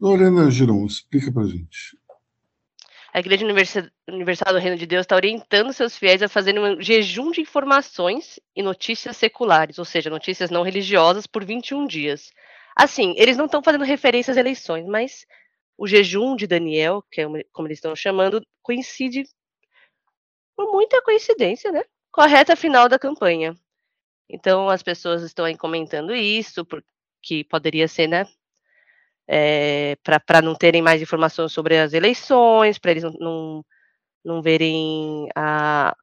Lorena 0.00 0.50
Giron, 0.50 0.86
explica 0.86 1.32
para 1.32 1.46
gente. 1.46 1.98
A 3.12 3.18
Igreja 3.18 3.44
Universal 3.44 4.52
do 4.52 4.58
Reino 4.58 4.76
de 4.76 4.86
Deus 4.86 5.00
está 5.00 5.16
orientando 5.16 5.72
seus 5.72 5.98
fiéis 5.98 6.22
a 6.22 6.28
fazerem 6.28 6.60
um 6.60 6.80
jejum 6.80 7.32
de 7.32 7.40
informações 7.40 8.38
e 8.54 8.62
notícias 8.62 9.16
seculares, 9.16 9.78
ou 9.80 9.84
seja, 9.84 10.08
notícias 10.08 10.48
não 10.48 10.62
religiosas, 10.62 11.26
por 11.26 11.44
21 11.44 11.88
dias. 11.88 12.30
Assim, 12.82 13.12
eles 13.18 13.36
não 13.36 13.44
estão 13.44 13.62
fazendo 13.62 13.84
referência 13.84 14.30
às 14.30 14.38
eleições, 14.38 14.86
mas 14.86 15.26
o 15.76 15.86
jejum 15.86 16.34
de 16.34 16.46
Daniel, 16.46 17.04
que 17.12 17.20
é 17.20 17.26
como 17.52 17.68
eles 17.68 17.76
estão 17.76 17.94
chamando, 17.94 18.42
coincide, 18.62 19.24
por 20.56 20.72
muita 20.72 21.02
coincidência, 21.02 21.70
né? 21.70 21.82
Com 22.10 22.22
a 22.22 22.26
reta 22.26 22.56
final 22.56 22.88
da 22.88 22.98
campanha. 22.98 23.54
Então, 24.30 24.70
as 24.70 24.82
pessoas 24.82 25.22
estão 25.22 25.44
aí 25.44 25.58
comentando 25.58 26.14
isso, 26.14 26.64
porque 26.64 27.44
poderia 27.50 27.86
ser, 27.86 28.06
né? 28.06 28.26
É, 29.28 29.96
para 30.26 30.40
não 30.40 30.54
terem 30.54 30.80
mais 30.80 31.02
informações 31.02 31.52
sobre 31.52 31.78
as 31.78 31.92
eleições, 31.92 32.78
para 32.78 32.92
eles 32.92 33.02
não, 33.02 33.12
não, 33.20 33.64
não 34.24 34.42
verem 34.42 35.28
a, 35.36 35.94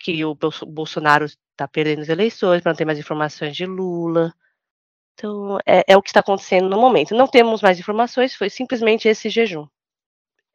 que 0.00 0.22
o 0.26 0.36
Bolsonaro 0.66 1.24
está 1.24 1.66
perdendo 1.66 2.02
as 2.02 2.10
eleições, 2.10 2.60
para 2.60 2.72
não 2.72 2.76
ter 2.76 2.84
mais 2.84 2.98
informações 2.98 3.56
de 3.56 3.64
Lula. 3.64 4.34
Então, 5.14 5.58
é, 5.66 5.84
é 5.88 5.96
o 5.96 6.02
que 6.02 6.08
está 6.08 6.20
acontecendo 6.20 6.68
no 6.68 6.80
momento. 6.80 7.14
Não 7.14 7.26
temos 7.26 7.62
mais 7.62 7.78
informações, 7.78 8.34
foi 8.34 8.50
simplesmente 8.50 9.08
esse 9.08 9.28
jejum. 9.28 9.66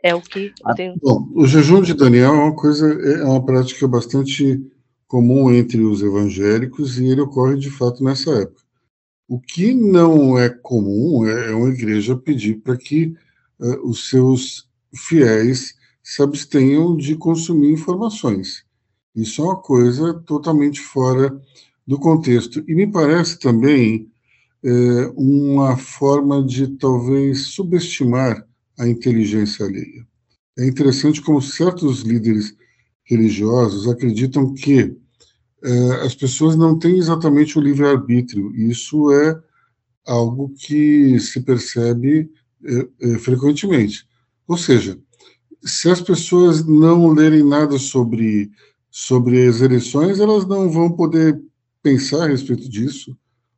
É 0.04 0.14
o 0.14 0.22
que 0.22 0.54
eu 0.66 0.76
tenho. 0.76 0.96
Bom, 1.02 1.28
o 1.36 1.48
jejum 1.48 1.82
de 1.82 1.94
Daniel 1.94 2.34
é 2.34 2.44
uma 2.44 2.56
coisa, 2.56 2.88
é 2.88 3.24
uma 3.24 3.44
prática 3.44 3.88
bastante 3.88 4.62
comum 5.08 5.52
entre 5.52 5.82
os 5.82 6.02
evangélicos 6.02 7.00
e 7.00 7.08
ele 7.08 7.22
ocorre 7.22 7.58
de 7.58 7.70
fato 7.72 8.04
nessa 8.04 8.32
época. 8.32 8.62
O 9.28 9.40
que 9.40 9.74
não 9.74 10.38
é 10.38 10.50
comum 10.50 11.26
é, 11.26 11.50
é 11.50 11.54
uma 11.54 11.70
igreja 11.70 12.16
pedir 12.16 12.62
para 12.62 12.78
que 12.78 13.16
uh, 13.60 13.90
os 13.90 14.10
seus 14.10 14.70
fiéis 14.96 15.76
se 16.04 16.22
abstenham 16.22 16.96
de 16.96 17.16
consumir 17.16 17.72
informações. 17.72 18.66
Isso 19.16 19.42
é 19.42 19.46
uma 19.46 19.58
coisa 19.58 20.14
totalmente 20.26 20.80
fora 20.80 21.42
do 21.86 22.00
contexto. 22.00 22.64
E 22.68 22.76
me 22.76 22.90
parece 22.90 23.40
também 23.40 24.10
é, 24.68 25.12
uma 25.16 25.78
forma 25.78 26.44
de 26.44 26.68
talvez 26.68 27.48
subestimar 27.48 28.46
a 28.78 28.86
inteligência 28.86 29.66
alheia. 29.66 30.06
É 30.60 30.68
interessante 30.68 31.22
como 31.22 31.42
certos 31.42 32.02
líderes 32.02 32.54
religiosos 33.06 33.88
acreditam 33.88 34.54
que 34.54 34.94
é, 35.64 35.92
as 36.06 36.14
pessoas 36.14 36.58
não 36.58 36.78
têm 36.78 36.98
exatamente 36.98 37.58
o 37.58 37.62
livre-arbítrio. 37.62 38.54
Isso 38.56 39.10
é 39.14 39.40
algo 40.06 40.54
que 40.60 41.18
se 41.18 41.40
percebe 41.42 42.30
é, 43.02 43.18
frequentemente. 43.20 44.06
Ou 44.46 44.58
seja, 44.58 45.00
se 45.64 45.90
as 45.90 46.02
pessoas 46.02 46.66
não 46.66 47.08
lerem 47.14 47.44
nada 47.44 47.80
sobre, 47.80 48.52
sobre 48.92 49.48
as 49.48 49.62
eleições, 49.62 50.20
elas 50.20 50.46
não 50.46 50.70
vão 50.70 50.92
poder 50.92 51.42
pensar 51.82 52.24
a 52.24 52.28
respeito 52.28 52.68
disso, 52.68 53.18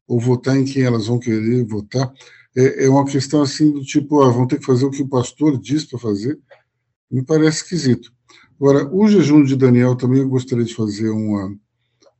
ou 0.10 0.20
votar 0.20 0.58
em 0.58 0.66
quem 0.66 0.82
elas 0.82 1.06
vão 1.06 1.20
querer 1.20 1.64
votar. 1.64 2.12
É, 2.58 2.86
é 2.86 2.90
uma 2.90 3.06
questão 3.06 3.44
assim 3.44 3.72
do 3.72 3.84
tipo, 3.84 4.22
ah, 4.24 4.32
vão 4.32 4.48
ter 4.48 4.58
que 4.58 4.66
fazer 4.66 4.86
o 4.86 4.90
que 4.90 5.04
o 5.04 5.08
pastor 5.08 5.58
diz 5.60 5.86
para 5.86 6.00
fazer. 6.00 6.38
Me 7.10 7.24
parece 7.24 7.64
esquisito. 7.64 8.12
Agora, 8.60 8.90
o 8.92 9.08
jejum 9.08 9.44
de 9.44 9.56
Daniel 9.56 9.96
também 9.96 10.20
eu 10.20 10.28
gostaria 10.28 10.66
de 10.66 10.74
fazer 10.76 11.10
uma, 11.10 11.56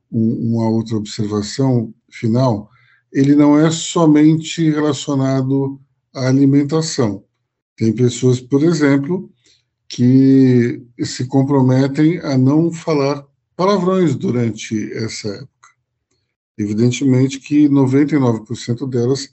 uma 0.08 0.68
outra 0.70 0.96
observação 0.96 1.92
final. 2.08 2.70
Ele 3.12 3.34
não 3.34 3.58
é 3.58 3.70
somente 3.72 4.70
relacionado 4.70 5.80
à 6.14 6.28
alimentação. 6.28 7.24
Tem 7.76 7.92
pessoas, 7.92 8.40
por 8.40 8.62
exemplo, 8.62 9.28
que 9.88 10.80
se 11.02 11.26
comprometem 11.26 12.18
a 12.20 12.38
não 12.38 12.72
falar 12.72 13.26
palavrões 13.56 14.14
durante 14.14 14.92
essa 14.92 15.28
época. 15.28 15.59
Evidentemente 16.60 17.40
que 17.40 17.70
99% 17.70 18.86
delas 18.86 19.30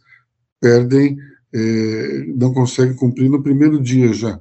perdem, 0.61 1.17
é, 1.53 2.23
não 2.27 2.53
conseguem 2.53 2.95
cumprir 2.95 3.29
no 3.29 3.43
primeiro 3.43 3.81
dia 3.81 4.13
já. 4.13 4.39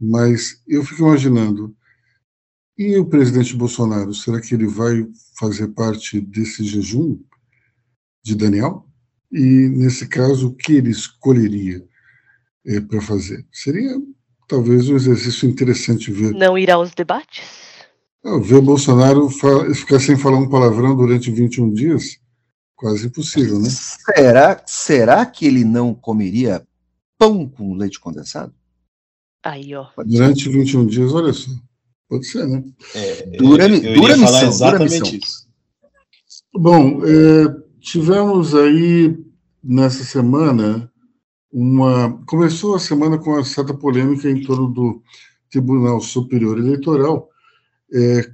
Mas 0.00 0.62
eu 0.68 0.84
fico 0.84 1.02
imaginando, 1.02 1.74
e 2.78 2.96
o 2.96 3.04
presidente 3.04 3.56
Bolsonaro, 3.56 4.14
será 4.14 4.40
que 4.40 4.54
ele 4.54 4.68
vai 4.68 5.04
fazer 5.36 5.68
parte 5.68 6.20
desse 6.20 6.62
jejum 6.62 7.18
de 8.24 8.36
Daniel? 8.36 8.86
E, 9.32 9.68
nesse 9.68 10.06
caso, 10.06 10.48
o 10.48 10.54
que 10.54 10.74
ele 10.74 10.90
escolheria 10.90 11.84
é, 12.64 12.80
para 12.80 13.00
fazer? 13.00 13.44
Seria 13.50 14.00
talvez 14.46 14.88
um 14.88 14.94
exercício 14.94 15.48
interessante 15.48 16.12
ver. 16.12 16.32
Não 16.34 16.56
ir 16.56 16.70
aos 16.70 16.94
debates? 16.94 17.71
Ver 18.40 18.60
Bolsonaro 18.60 19.28
ficar 19.74 20.00
sem 20.00 20.16
falar 20.16 20.38
um 20.38 20.48
palavrão 20.48 20.96
durante 20.96 21.30
21 21.30 21.72
dias? 21.72 22.18
Quase 22.76 23.06
impossível, 23.06 23.58
né? 23.58 23.68
Será, 23.68 24.62
será 24.66 25.26
que 25.26 25.46
ele 25.46 25.64
não 25.64 25.94
comeria 25.94 26.66
pão 27.18 27.48
com 27.48 27.74
leite 27.74 28.00
condensado? 28.00 28.52
Aí, 29.44 29.74
ó. 29.74 29.86
Durante 30.04 30.48
21 30.48 30.86
dias, 30.86 31.12
olha 31.12 31.32
só. 31.32 31.50
Pode 32.08 32.26
ser, 32.26 32.46
né? 32.46 32.62
É, 32.94 33.36
dura, 33.38 33.66
eu, 33.66 33.94
dura 33.94 34.16
missão, 34.16 34.48
exatamente 34.48 34.98
dura 34.98 35.12
missão. 35.12 35.18
isso. 35.18 35.48
Bom, 36.54 37.00
é, 37.06 37.56
tivemos 37.80 38.54
aí 38.54 39.16
nessa 39.62 40.04
semana 40.04 40.92
uma. 41.50 42.22
Começou 42.26 42.74
a 42.74 42.78
semana 42.78 43.16
com 43.18 43.30
uma 43.30 43.44
certa 43.44 43.72
polêmica 43.72 44.28
em 44.30 44.42
torno 44.42 44.68
do 44.68 45.02
Tribunal 45.50 46.00
Superior 46.00 46.58
Eleitoral, 46.58 47.30
é, 47.92 48.32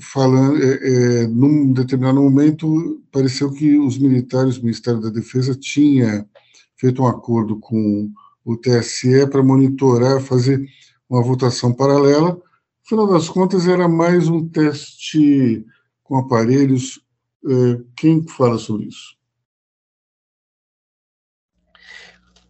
falando, 0.00 0.62
é, 0.62 1.22
é, 1.22 1.26
num 1.26 1.72
determinado 1.72 2.20
momento, 2.20 3.02
pareceu 3.10 3.52
que 3.52 3.78
os 3.78 3.98
militares, 3.98 4.58
o 4.58 4.62
Ministério 4.62 5.00
da 5.00 5.10
Defesa, 5.10 5.54
tinha 5.54 6.28
feito 6.76 7.02
um 7.02 7.06
acordo 7.06 7.58
com 7.58 8.10
o 8.44 8.56
TSE 8.56 9.26
para 9.28 9.42
monitorar, 9.42 10.20
fazer 10.20 10.68
uma 11.08 11.22
votação 11.22 11.72
paralela. 11.72 12.34
No 12.34 12.40
final 12.84 13.06
das 13.06 13.28
contas, 13.28 13.66
era 13.66 13.88
mais 13.88 14.28
um 14.28 14.46
teste 14.48 15.64
com 16.02 16.16
aparelhos. 16.16 17.00
É, 17.44 17.80
quem 17.96 18.26
fala 18.26 18.58
sobre 18.58 18.86
isso? 18.86 19.16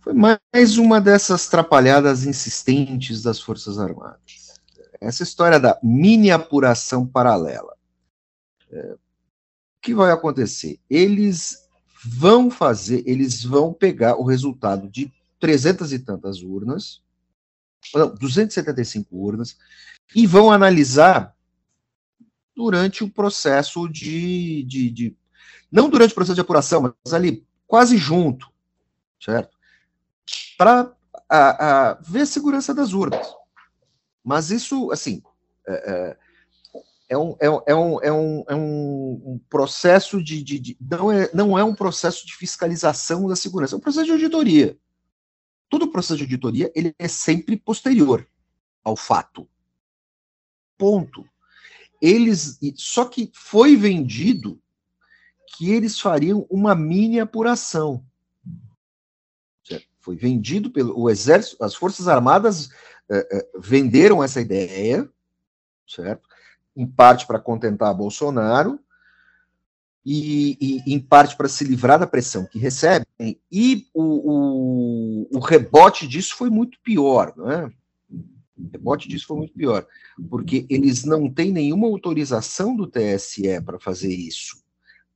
Foi 0.01 0.15
mais 0.15 0.79
uma 0.79 1.01
dessas 1.01 1.49
trapalhadas 1.49 2.25
insistentes 2.25 3.23
das 3.23 3.41
Forças 3.41 3.79
Armadas. 3.79 4.46
Essa 5.01 5.23
história 5.23 5.59
da 5.59 5.79
mini 5.83 6.31
apuração 6.31 7.07
paralela. 7.07 7.77
É, 8.71 8.93
o 8.93 8.99
que 9.81 9.95
vai 9.95 10.11
acontecer? 10.11 10.79
Eles 10.89 11.69
vão 12.05 12.51
fazer, 12.51 13.03
eles 13.07 13.45
vão 13.45 13.73
pegar 13.73 14.17
o 14.17 14.25
resultado 14.25 14.89
de 14.89 15.13
trezentas 15.39 15.93
e 15.93 15.99
tantas 15.99 16.43
urnas, 16.43 17.03
não, 17.95 18.15
275 18.15 19.17
urnas, 19.17 19.57
e 20.15 20.27
vão 20.27 20.51
analisar 20.51 21.35
durante 22.55 23.05
o 23.05 23.11
processo 23.11 23.89
de, 23.89 24.65
de, 24.65 24.91
de, 24.91 25.17
Não 25.71 25.89
durante 25.91 26.13
o 26.13 26.15
processo 26.15 26.35
de 26.35 26.41
apuração, 26.41 26.95
mas 27.05 27.13
ali, 27.13 27.47
quase 27.67 27.97
junto, 27.97 28.51
certo? 29.21 29.57
para 30.57 30.93
ver 32.01 32.23
a 32.23 32.27
segurança 32.27 32.75
das 32.75 32.93
urnas. 32.93 33.27
Mas 34.27 34.51
isso, 34.51 34.91
assim, 34.91 35.23
é, 35.69 35.73
é, 35.73 36.17
é 37.11 37.17
um, 37.17 37.37
é, 37.41 37.47
é, 37.47 37.75
um, 37.77 38.03
é, 38.03 38.13
um, 38.13 38.45
é 38.49 38.55
um, 38.57 39.41
processo 39.49 40.21
de, 40.21 40.43
de, 40.43 40.59
de, 40.59 40.77
não, 40.81 41.13
é, 41.13 41.31
não 41.33 41.57
é 41.57 41.63
um 41.63 41.77
processo 41.77 42.27
de 42.27 42.35
fiscalização 42.35 43.29
da 43.29 43.37
segurança, 43.37 43.77
é 43.77 43.79
um 43.79 43.81
processo 43.81 44.07
de 44.07 44.11
auditoria. 44.11 44.77
Todo 45.69 45.93
processo 45.93 46.17
de 46.17 46.25
auditoria 46.25 46.73
ele 46.75 46.93
é 46.99 47.07
sempre 47.07 47.57
posterior 47.57 48.27
ao 48.83 48.97
fato. 48.97 49.49
Ponto. 50.77 51.25
Eles, 52.03 52.59
só 52.75 53.05
que 53.05 53.31
foi 53.33 53.77
vendido 53.77 54.61
que 55.57 55.71
eles 55.71 56.01
fariam 56.01 56.45
uma 56.51 56.75
mini 56.75 57.21
apuração. 57.21 58.05
Foi 60.01 60.15
vendido 60.15 60.71
pelo 60.71 60.97
o 60.97 61.11
exército, 61.11 61.65
as 61.65 61.75
forças 61.75 62.07
armadas 62.07 62.69
eh, 63.11 63.29
eh, 63.31 63.49
venderam 63.59 64.23
essa 64.23 64.41
ideia, 64.41 65.09
certo? 65.87 66.29
Em 66.77 66.87
parte 66.87 67.27
para 67.27 67.39
contentar 67.39 67.95
Bolsonaro 67.95 68.79
e, 70.05 70.83
e 70.87 70.95
em 70.95 71.01
parte 71.01 71.37
para 71.37 71.49
se 71.49 71.65
livrar 71.65 71.99
da 71.99 72.07
pressão 72.07 72.47
que 72.47 72.59
recebem. 72.59 73.07
E 73.51 73.87
o, 73.95 74.03
o, 75.33 75.37
o 75.37 75.39
rebote 75.39 76.07
disso 76.07 76.37
foi 76.37 76.51
muito 76.51 76.79
pior, 76.81 77.35
né? 77.37 77.71
O 78.57 78.71
rebote 78.73 79.09
disso 79.09 79.27
foi 79.27 79.37
muito 79.37 79.53
pior, 79.53 79.87
porque 80.31 80.67
eles 80.71 81.05
não 81.05 81.31
têm 81.31 81.53
nenhuma 81.53 81.87
autorização 81.87 82.75
do 82.75 82.87
TSE 82.87 83.61
para 83.65 83.79
fazer 83.79 84.15
isso 84.15 84.65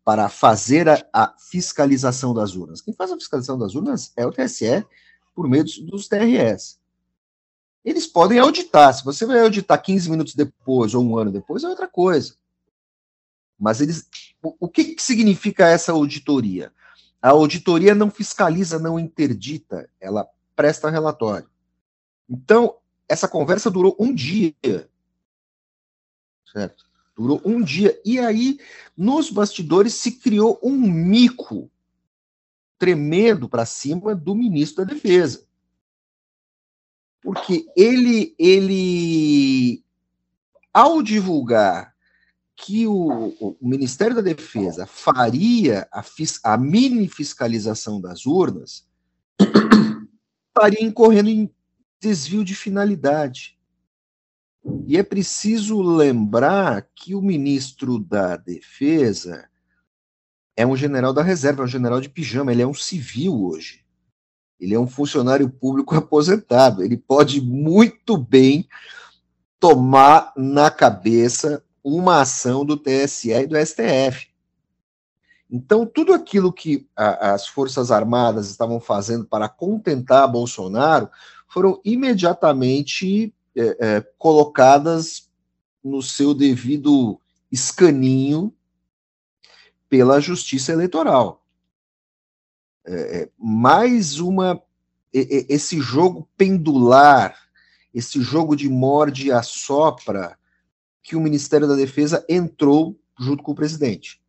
para 0.05 0.29
fazer 0.29 0.89
a, 0.89 1.07
a, 1.13 1.35
fiscalização 1.39 2.35
das 2.35 2.57
urnas. 2.57 2.81
Quem 2.81 2.93
faz 2.93 3.13
a 3.13 3.17
fiscalização 3.17 3.57
das 3.57 3.77
urnas 3.77 4.13
é 4.17 4.27
o 4.27 4.33
TSE 4.33 4.85
por 5.35 5.49
meio 5.49 5.63
dos, 5.63 5.79
dos 5.79 6.09
TRS. 6.09 6.80
Eles 7.85 8.07
podem 8.07 8.39
auditar. 8.39 8.93
Se 8.93 9.05
você 9.05 9.25
vai 9.25 9.41
auditar 9.41 9.83
15 9.83 10.11
minutos 10.11 10.35
depois 10.35 10.95
ou 10.95 11.05
um 11.05 11.17
ano 11.17 11.33
depois, 11.33 11.65
é 11.65 11.69
outra 11.69 11.89
coisa. 11.89 12.35
Mas 13.59 13.81
eles. 13.81 14.09
O, 14.43 14.69
que, 14.69 14.95
que 14.95 15.03
significa 15.03 15.69
essa 15.69 15.93
auditoria? 15.93 16.73
A 17.21 17.31
auditoria 17.31 17.95
não 17.95 18.11
fiscaliza, 18.11 18.79
não 18.79 18.99
interdita, 18.99 19.89
ela 20.01 20.27
presta 20.57 20.89
relatório. 20.89 21.49
Então, 22.29 22.77
essa 23.07 23.29
conversa 23.29 23.71
durou 23.71 23.95
um 23.99 24.15
dia. 24.15 24.55
Certo? 26.51 26.85
Durou 27.15 27.43
um 27.45 27.63
dia. 27.63 28.01
E 28.03 28.19
aí, 28.19 28.59
nos 28.97 29.31
bastidores, 29.31 29.93
se 29.93 30.13
criou 30.13 30.59
um 30.63 30.77
mico 30.77 31.71
tremendo 32.79 33.47
para 33.47 33.67
cima 33.67 34.15
do 34.15 34.35
ministro 34.35 34.85
da 34.85 34.95
Defesa. 34.95 35.45
Porque 37.23 37.67
ele, 37.77 38.35
ele 38.39 39.85
ao 40.73 41.03
divulgar 41.03 41.95
que 42.57 42.87
o, 42.87 43.29
o 43.41 43.57
Ministério 43.61 44.15
da 44.15 44.23
Defesa 44.23 44.87
faria 44.87 45.89
a, 45.93 46.05
a 46.45 46.57
mini 46.59 47.09
fiscalização 47.09 48.01
das 48.01 48.27
urnas, 48.27 48.87
estaria 50.49 50.85
incorrendo 50.85 51.31
em 51.31 51.51
desvio 52.01 52.45
de 52.45 52.55
finalidade. 52.55 53.59
E 54.87 54.99
é 54.99 55.03
preciso 55.03 55.81
lembrar 55.81 56.87
que 56.95 57.15
o 57.15 57.23
ministro 57.23 57.99
da 57.99 58.37
Defesa 58.37 59.49
é 60.55 60.67
um 60.67 60.77
general 60.77 61.15
da 61.15 61.23
reserva, 61.23 61.63
é 61.63 61.65
um 61.65 61.69
general 61.69 62.01
de 62.01 62.11
pijama, 62.11 62.53
ele 62.53 62.61
é 62.61 62.67
um 62.67 62.75
civil 62.75 63.43
hoje. 63.43 63.80
Ele 64.61 64.75
é 64.75 64.79
um 64.79 64.87
funcionário 64.87 65.49
público 65.49 65.95
aposentado. 65.97 66.83
Ele 66.83 66.97
pode 66.97 67.41
muito 67.41 68.17
bem 68.17 68.69
tomar 69.59 70.33
na 70.37 70.71
cabeça 70.71 71.63
uma 71.83 72.21
ação 72.21 72.65
do 72.65 72.77
TSE 72.77 73.31
e 73.31 73.47
do 73.47 73.57
STF. 73.57 74.29
Então, 75.51 75.85
tudo 75.85 76.13
aquilo 76.13 76.53
que 76.53 76.87
a, 76.95 77.33
as 77.33 77.47
Forças 77.47 77.91
Armadas 77.91 78.51
estavam 78.51 78.79
fazendo 78.79 79.25
para 79.25 79.49
contentar 79.49 80.31
Bolsonaro 80.31 81.09
foram 81.49 81.81
imediatamente 81.85 83.35
é, 83.57 83.77
é, 83.81 84.01
colocadas 84.17 85.29
no 85.83 86.01
seu 86.03 86.33
devido 86.33 87.21
escaninho 87.51 88.55
pela 89.89 90.21
Justiça 90.21 90.73
Eleitoral. 90.73 91.40
É, 92.87 93.23
é 93.23 93.29
mais 93.39 94.19
uma 94.19 94.63
esse 95.13 95.81
jogo 95.81 96.29
pendular, 96.37 97.37
esse 97.93 98.23
jogo 98.23 98.55
de 98.55 98.69
morde 98.69 99.27
e 99.27 99.33
assopra 99.33 100.39
que 101.03 101.17
o 101.17 101.21
Ministério 101.21 101.67
da 101.67 101.75
Defesa 101.75 102.25
entrou 102.29 102.97
junto 103.19 103.43
com 103.43 103.53
o 103.53 103.55
presidente. 103.57 104.21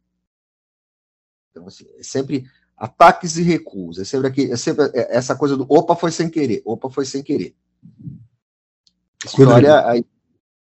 Então, 1.51 1.67
assim, 1.67 1.85
é 1.97 2.03
sempre 2.03 2.49
ataques 2.75 3.37
e 3.37 3.43
recuos, 3.43 3.99
é 3.99 4.03
sempre, 4.03 4.27
aqui, 4.27 4.51
é 4.51 4.57
sempre 4.57 4.89
essa 4.93 5.35
coisa 5.35 5.55
do 5.55 5.65
opa, 5.69 5.95
foi 5.95 6.11
sem 6.11 6.29
querer, 6.29 6.63
opa, 6.65 6.89
foi 6.89 7.05
sem 7.05 7.21
querer. 7.21 7.55
História 9.23 9.87
aí. 9.87 10.03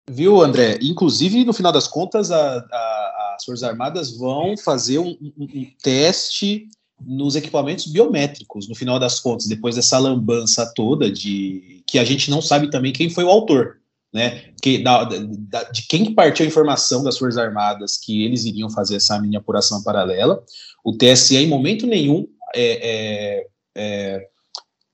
Viu, 0.10 0.42
André? 0.42 0.80
Inclusive, 0.82 1.44
no 1.44 1.54
final 1.54 1.72
das 1.72 1.88
contas, 1.88 2.32
a, 2.32 2.58
a, 2.58 3.36
as 3.36 3.44
Forças 3.44 3.64
Armadas 3.64 4.18
vão 4.18 4.58
fazer 4.58 5.00
um, 5.00 5.10
um, 5.22 5.34
um, 5.38 5.72
teste 5.84 6.70
nos 7.00 7.36
equipamentos 7.36 7.86
biométricos, 7.88 8.68
no 8.68 8.76
final 8.76 9.00
das 9.00 9.20
contas, 9.20 9.48
depois 9.48 9.76
dessa 9.76 10.00
lambança 10.00 10.72
toda 10.74 11.12
de 11.12 11.84
que 11.86 12.00
a 12.00 12.04
gente 12.04 12.30
não 12.30 12.42
sabe 12.42 12.70
também 12.70 12.92
quem 12.92 13.10
foi 13.10 13.24
o 13.24 13.30
autor, 13.30 13.80
né? 14.12 14.52
Que, 14.62 14.80
da, 14.80 15.04
da, 15.04 15.64
de 15.64 15.86
quem 15.88 16.14
partiu 16.14 16.44
a 16.44 16.48
informação 16.48 17.04
das 17.04 17.18
Forças 17.18 17.38
Armadas 17.38 17.98
que 17.98 18.26
eles 18.26 18.46
iriam 18.46 18.70
fazer 18.70 18.96
essa 18.96 19.20
mini 19.22 19.38
apuração 19.38 19.84
paralela. 19.84 20.44
O 20.84 20.94
TSE, 20.94 21.38
em 21.38 21.48
momento 21.48 21.86
nenhum, 21.86 22.28
é, 22.56 22.90
é, 22.90 23.48
é, 23.76 24.28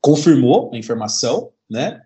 confirmou 0.01 0.71
a 0.73 0.77
informação, 0.77 1.51
né? 1.69 2.01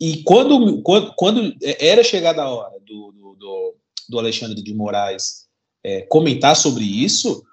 E 0.00 0.22
quando, 0.24 0.82
quando, 0.82 1.14
quando 1.14 1.56
era 1.62 2.02
chegada 2.02 2.42
a 2.42 2.50
hora 2.50 2.78
do, 2.80 3.12
do, 3.12 3.76
do 4.08 4.18
Alexandre 4.18 4.60
de 4.62 4.74
Moraes 4.74 5.46
é, 5.82 6.02
comentar 6.02 6.56
sobre 6.56 6.84
isso, 6.84 7.45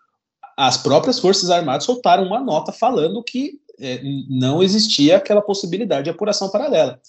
as 0.58 0.78
próprias 0.78 1.20
Forças 1.20 1.50
Armadas 1.50 1.86
soltaram 1.86 2.26
uma 2.26 2.40
nota 2.40 2.72
falando 2.72 3.24
que 3.24 3.60
é, 3.80 4.02
não 4.30 4.62
existia 4.62 5.18
aquela 5.18 5.42
possibilidade 5.42 6.06
de 6.06 6.10
apuração 6.10 6.50
paralela. 6.50 7.00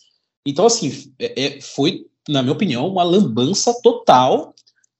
Então, 0.46 0.66
assim, 0.66 1.12
é, 1.18 1.44
é, 1.44 1.60
foi, 1.60 2.06
na 2.28 2.42
minha 2.42 2.52
opinião, 2.52 2.86
uma 2.86 3.02
lambança 3.02 3.74
total 3.82 4.54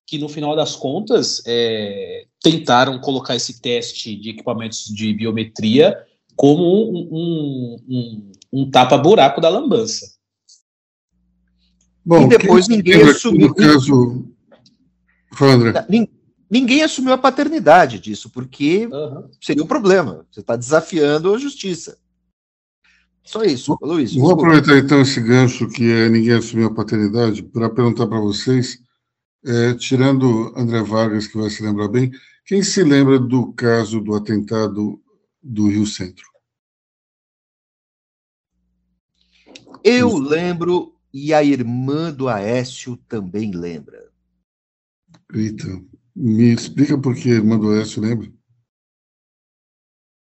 que, 0.07 0.19
no 0.19 0.29
final 0.29 0.55
das 0.55 0.77
contas, 0.77 1.43
é, 1.47 2.27
tentaram 2.43 3.01
colocar 3.01 3.35
esse 3.35 3.61
teste 3.61 4.15
de 4.17 4.31
equipamentos 4.31 4.85
de 4.85 5.13
biometria 5.15 5.99
como 6.37 6.63
um, 6.63 7.09
um, 7.11 7.77
um, 7.89 8.33
um 8.53 8.71
tapa-buraco 8.71 9.41
da 9.41 9.49
lambança. 9.49 10.15
Bom, 12.05 12.27
e 12.27 12.29
depois 12.29 12.69
ninguém 12.69 13.03
assumiu. 13.03 13.55
Caso... 13.55 14.27
Fala, 15.33 15.87
Ninguém 15.89 16.14
assumiu 16.83 17.13
a 17.13 17.19
paternidade 17.19 17.99
disso, 17.99 18.31
porque 18.31 18.87
uhum. 18.87 19.29
seria 19.41 19.63
um 19.63 19.67
problema. 19.67 20.27
Você 20.31 20.41
está 20.41 20.57
desafiando 20.57 21.35
a 21.35 21.39
justiça. 21.39 21.99
Só 23.25 23.43
isso, 23.43 23.77
Luiz. 23.81 24.15
Vou 24.15 24.33
aproveitar 24.33 24.77
então 24.77 25.01
esse 25.01 25.21
gancho 25.21 25.69
que 25.69 25.91
é 25.91 26.09
ninguém 26.09 26.35
assumiu 26.35 26.67
a 26.67 26.75
paternidade 26.75 27.43
para 27.43 27.71
perguntar 27.71 28.07
para 28.07 28.21
vocês, 28.21 28.79
é, 29.45 29.73
tirando 29.75 30.53
André 30.55 30.83
Vargas, 30.83 31.27
que 31.27 31.39
vai 31.39 31.49
se 31.49 31.63
lembrar 31.63 31.89
bem, 31.89 32.13
quem 32.47 32.63
se 32.63 32.85
lembra 32.85 33.19
do 33.19 33.53
caso 33.55 34.01
do 34.01 34.15
atentado 34.15 35.01
do 35.43 35.69
Rio 35.69 35.87
Centro? 35.87 36.27
Eu 39.83 40.17
lembro 40.19 40.95
e 41.13 41.33
a 41.33 41.43
irmã 41.43 42.13
do 42.13 42.29
Aécio 42.29 42.97
também 43.09 43.53
lembra. 43.53 44.11
Eita, 45.33 45.67
me 46.15 46.53
explica 46.53 46.97
por 46.97 47.15
que 47.15 47.31
a 47.31 47.35
irmã 47.35 47.59
do 47.59 47.71
Aécio 47.71 48.01
lembra? 48.01 48.33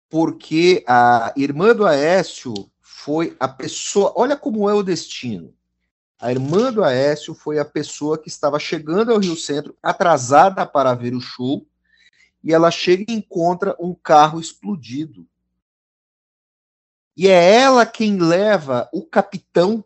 Porque 0.08 0.84
a 0.86 1.32
irmã 1.36 1.74
do 1.74 1.86
Aécio 1.86 2.54
foi 2.80 3.36
a 3.38 3.48
pessoa. 3.48 4.12
Olha 4.16 4.36
como 4.36 4.70
é 4.70 4.74
o 4.74 4.82
destino. 4.82 5.54
A 6.18 6.30
irmã 6.30 6.72
do 6.72 6.82
Aécio 6.82 7.34
foi 7.34 7.58
a 7.58 7.64
pessoa 7.64 8.16
que 8.16 8.28
estava 8.28 8.58
chegando 8.58 9.12
ao 9.12 9.18
Rio 9.18 9.36
Centro, 9.36 9.76
atrasada 9.82 10.64
para 10.64 10.94
ver 10.94 11.14
o 11.14 11.20
show, 11.20 11.66
e 12.42 12.52
ela 12.52 12.70
chega 12.70 13.04
e 13.08 13.14
encontra 13.14 13.76
um 13.78 13.94
carro 13.94 14.40
explodido. 14.40 15.26
E 17.16 17.28
é 17.28 17.56
ela 17.56 17.84
quem 17.84 18.18
leva 18.18 18.88
o 18.92 19.04
capitão 19.04 19.84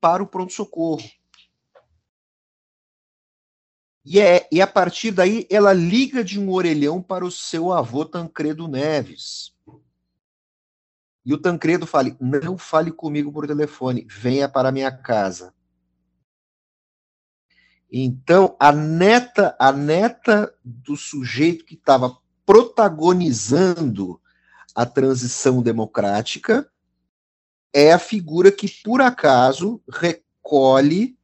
para 0.00 0.22
o 0.22 0.26
pronto-socorro. 0.26 1.04
E, 4.04 4.20
é, 4.20 4.46
e 4.52 4.60
a 4.60 4.66
partir 4.66 5.10
daí 5.10 5.46
ela 5.50 5.72
liga 5.72 6.22
de 6.22 6.38
um 6.38 6.50
orelhão 6.50 7.00
para 7.00 7.24
o 7.24 7.30
seu 7.30 7.72
avô 7.72 8.04
Tancredo 8.04 8.68
Neves. 8.68 9.54
E 11.24 11.32
o 11.32 11.38
Tancredo 11.38 11.86
fala: 11.86 12.14
não 12.20 12.58
fale 12.58 12.92
comigo 12.92 13.32
por 13.32 13.46
telefone, 13.46 14.06
venha 14.08 14.48
para 14.48 14.70
minha 14.70 14.92
casa. 14.92 15.54
Então, 17.90 18.56
a 18.58 18.72
neta, 18.72 19.56
a 19.58 19.72
neta 19.72 20.52
do 20.62 20.96
sujeito 20.96 21.64
que 21.64 21.74
estava 21.74 22.18
protagonizando 22.44 24.20
a 24.74 24.84
transição 24.84 25.62
democrática 25.62 26.68
é 27.72 27.92
a 27.92 27.98
figura 27.98 28.50
que, 28.50 28.68
por 28.82 29.00
acaso, 29.00 29.80
recolhe 29.88 31.16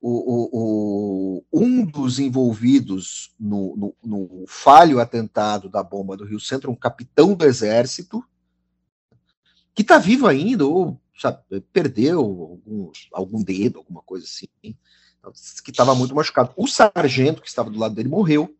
o, 0.00 0.10
o, 0.10 0.48
o, 0.52 1.44
um 1.52 1.84
dos 1.84 2.18
envolvidos 2.18 3.34
no, 3.38 3.76
no, 3.76 3.96
no, 4.04 4.44
falho 4.46 5.00
atentado 5.00 5.68
da 5.68 5.82
bomba 5.82 6.16
do 6.16 6.24
Rio 6.24 6.38
Centro, 6.38 6.70
um 6.70 6.76
capitão 6.76 7.34
do 7.34 7.44
exército, 7.44 8.22
que 9.74 9.82
está 9.82 9.98
vivo 9.98 10.26
ainda, 10.26 10.66
ou 10.66 11.00
sabe, 11.18 11.38
perdeu 11.72 12.20
algum, 12.20 12.90
algum 13.12 13.42
dedo, 13.42 13.78
alguma 13.78 14.02
coisa 14.02 14.24
assim, 14.24 14.46
que 15.64 15.70
estava 15.70 15.94
muito 15.94 16.14
machucado. 16.14 16.52
O 16.56 16.66
sargento 16.66 17.42
que 17.42 17.48
estava 17.48 17.70
do 17.70 17.78
lado 17.78 17.94
dele 17.94 18.08
morreu. 18.08 18.54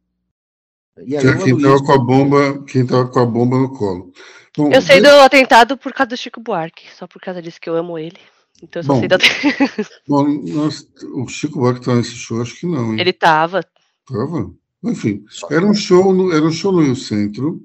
E 1.04 1.16
aí, 1.16 1.22
quem 1.42 1.56
estava 1.56 1.82
com 1.84 1.92
a 1.92 1.98
bomba, 1.98 2.64
quem 2.64 2.82
estava 2.82 3.08
com 3.08 3.20
a 3.20 3.26
bomba 3.26 3.58
no 3.58 3.72
colo. 3.72 4.12
Bom, 4.56 4.72
eu 4.72 4.80
sei 4.80 5.00
do 5.00 5.08
atentado 5.08 5.76
por 5.76 5.92
causa 5.92 6.08
do 6.08 6.16
Chico 6.16 6.40
Buarque, 6.40 6.86
só 6.96 7.06
por 7.06 7.20
causa 7.20 7.42
disso 7.42 7.60
que 7.60 7.68
eu 7.68 7.76
amo 7.76 7.98
ele. 7.98 8.18
Então 8.62 8.80
eu 8.80 8.84
só 8.84 8.94
bom, 8.94 9.00
sei 9.00 9.08
da. 9.08 9.18
bom, 10.08 10.28
nós, 10.44 10.88
o 11.14 11.28
Chico 11.28 11.58
Buarque 11.58 11.80
estava 11.80 11.98
nesse 11.98 12.14
show, 12.14 12.40
acho 12.40 12.56
que 12.56 12.66
não. 12.66 12.92
Hein? 12.92 13.00
Ele 13.00 13.10
estava. 13.10 13.60
Estava? 14.08 14.50
Enfim, 14.82 15.24
era 15.50 15.66
um 15.66 15.74
show 15.74 16.12
no, 16.12 16.32
era 16.32 16.44
um 16.44 16.52
show 16.52 16.72
no 16.72 16.82
Rio 16.82 16.96
Centro. 16.96 17.60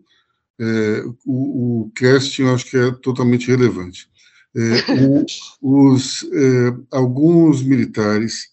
É, 0.60 1.04
o, 1.26 1.84
o 1.84 1.92
casting 1.96 2.44
eu 2.44 2.54
acho 2.54 2.66
que 2.66 2.78
é 2.78 2.92
totalmente 2.92 3.48
relevante. 3.48 4.10
É, 4.56 4.92
o, 5.06 5.26
os, 5.94 6.24
é, 6.24 6.74
alguns 6.92 7.64
militares 7.64 8.50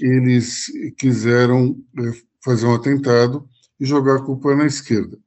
eles 0.00 0.66
quiseram 0.96 1.76
é, 1.98 2.12
fazer 2.42 2.66
um 2.66 2.74
atentado 2.74 3.48
e 3.78 3.84
jogar 3.84 4.16
a 4.16 4.22
culpa 4.22 4.54
na 4.54 4.66
esquerda. 4.66 5.18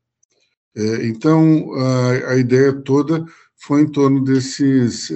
É, 0.76 1.08
então, 1.08 1.74
a, 1.76 2.32
a, 2.32 2.38
ideia 2.38 2.74
toda 2.74 3.26
foi 3.58 3.82
em 3.82 3.88
torno 3.88 4.24
desses. 4.24 5.12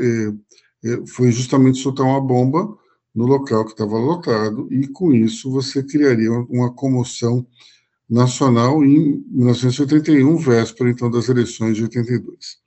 É, 0.84 1.06
foi 1.08 1.32
justamente 1.32 1.80
soltar 1.80 2.06
uma 2.06 2.22
bomba 2.22 2.78
no 3.14 3.26
local 3.26 3.66
que 3.66 3.72
estava 3.72 3.98
lotado, 3.98 4.68
e 4.72 4.88
com 4.88 5.12
isso 5.12 5.50
você 5.50 5.82
criaria 5.82 6.32
uma 6.32 6.72
comoção 6.72 7.46
nacional 8.10 8.84
em 8.86 9.24
1981, 9.30 10.38
véspera 10.38 10.90
então 10.90 11.10
das 11.10 11.28
eleições 11.28 11.76
de 11.76 11.84
82. 11.84 12.58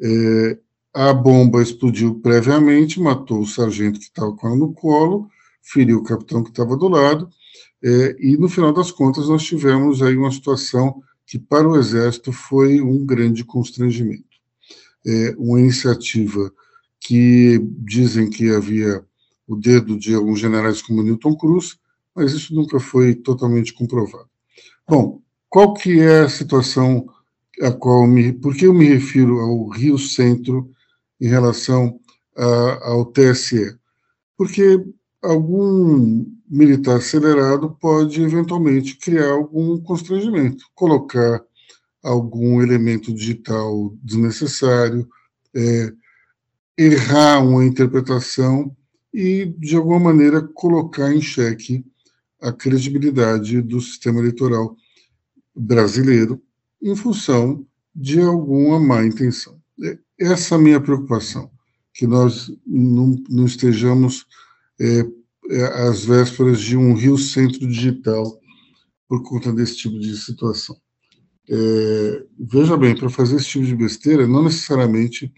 É, 0.00 0.58
a 0.92 1.12
bomba 1.12 1.62
explodiu 1.62 2.16
previamente, 2.20 3.00
matou 3.00 3.40
o 3.40 3.46
sargento 3.46 3.98
que 3.98 4.06
estava 4.06 4.34
com 4.34 4.48
ela 4.48 4.56
no 4.56 4.72
colo, 4.72 5.28
feriu 5.62 5.98
o 5.98 6.04
capitão 6.04 6.42
que 6.42 6.50
estava 6.50 6.76
do 6.76 6.88
lado, 6.88 7.28
é, 7.82 8.16
e 8.18 8.36
no 8.36 8.48
final 8.48 8.72
das 8.72 8.90
contas 8.90 9.28
nós 9.28 9.44
tivemos 9.44 10.02
aí 10.02 10.16
uma 10.16 10.30
situação 10.30 11.02
que 11.26 11.38
para 11.38 11.68
o 11.68 11.76
Exército 11.76 12.32
foi 12.32 12.80
um 12.80 13.04
grande 13.04 13.44
constrangimento. 13.44 14.24
É 15.06 15.34
uma 15.38 15.60
iniciativa 15.60 16.52
que 17.04 17.60
dizem 17.78 18.30
que 18.30 18.50
havia 18.50 19.04
o 19.46 19.54
dedo 19.54 19.98
de 19.98 20.14
alguns 20.14 20.40
generais 20.40 20.80
como 20.80 21.02
Newton 21.02 21.36
Cruz, 21.36 21.76
mas 22.14 22.32
isso 22.32 22.54
nunca 22.54 22.80
foi 22.80 23.14
totalmente 23.14 23.74
comprovado. 23.74 24.28
Bom, 24.88 25.20
qual 25.50 25.74
que 25.74 26.00
é 26.00 26.20
a 26.20 26.28
situação 26.28 27.06
a 27.60 27.70
qual 27.70 28.06
me, 28.06 28.32
por 28.32 28.56
que 28.56 28.66
eu 28.66 28.74
me 28.74 28.86
refiro 28.86 29.38
ao 29.38 29.68
Rio 29.68 29.98
Centro 29.98 30.70
em 31.20 31.28
relação 31.28 32.00
a, 32.36 32.88
ao 32.88 33.04
TSE? 33.04 33.76
Porque 34.36 34.82
algum 35.22 36.24
militar 36.48 36.96
acelerado 36.96 37.76
pode 37.80 38.22
eventualmente 38.22 38.96
criar 38.96 39.30
algum 39.30 39.78
constrangimento, 39.78 40.64
colocar 40.74 41.44
algum 42.02 42.62
elemento 42.62 43.12
digital 43.12 43.94
desnecessário, 44.02 45.08
é, 45.54 45.92
errar 46.76 47.40
uma 47.40 47.64
interpretação 47.64 48.74
e, 49.12 49.46
de 49.58 49.76
alguma 49.76 50.00
maneira, 50.00 50.42
colocar 50.42 51.14
em 51.14 51.20
xeque 51.20 51.84
a 52.40 52.52
credibilidade 52.52 53.62
do 53.62 53.80
sistema 53.80 54.18
eleitoral 54.18 54.76
brasileiro 55.54 56.42
em 56.82 56.94
função 56.94 57.64
de 57.94 58.20
alguma 58.20 58.80
má 58.80 59.04
intenção. 59.04 59.58
É, 59.82 59.98
essa 60.18 60.54
é 60.54 60.58
a 60.58 60.60
minha 60.60 60.80
preocupação, 60.80 61.50
que 61.92 62.06
nós 62.06 62.50
não, 62.66 63.16
não 63.28 63.46
estejamos 63.46 64.26
é, 64.80 65.06
é, 65.50 65.64
às 65.88 66.04
vésperas 66.04 66.60
de 66.60 66.76
um 66.76 66.94
Rio 66.94 67.16
Centro 67.16 67.66
Digital 67.66 68.40
por 69.08 69.22
conta 69.22 69.52
desse 69.52 69.76
tipo 69.76 69.98
de 69.98 70.16
situação. 70.16 70.76
É, 71.48 72.24
veja 72.38 72.76
bem, 72.76 72.96
para 72.96 73.08
fazer 73.08 73.36
esse 73.36 73.46
tipo 73.46 73.64
de 73.64 73.76
besteira, 73.76 74.26
não 74.26 74.42
necessariamente 74.42 75.32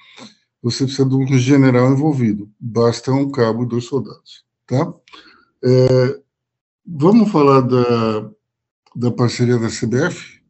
você 0.67 0.83
precisa 0.83 1.09
de 1.09 1.15
um 1.15 1.25
general 1.39 1.93
envolvido, 1.93 2.53
basta 2.59 3.13
um 3.13 3.31
cabo 3.31 3.63
e 3.63 3.69
dois 3.69 3.85
soldados. 3.85 4.45
Tá? 4.67 4.93
É, 5.65 6.21
vamos 6.85 7.31
falar 7.31 7.61
da, 7.61 8.29
da 8.97 9.13
parceria 9.13 9.59
da 9.59 9.69
CBF? 9.69 10.43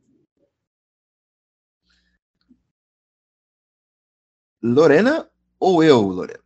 Lorena 4.63 5.31
ou 5.61 5.85
eu, 5.85 6.01
Lorena? 6.01 6.43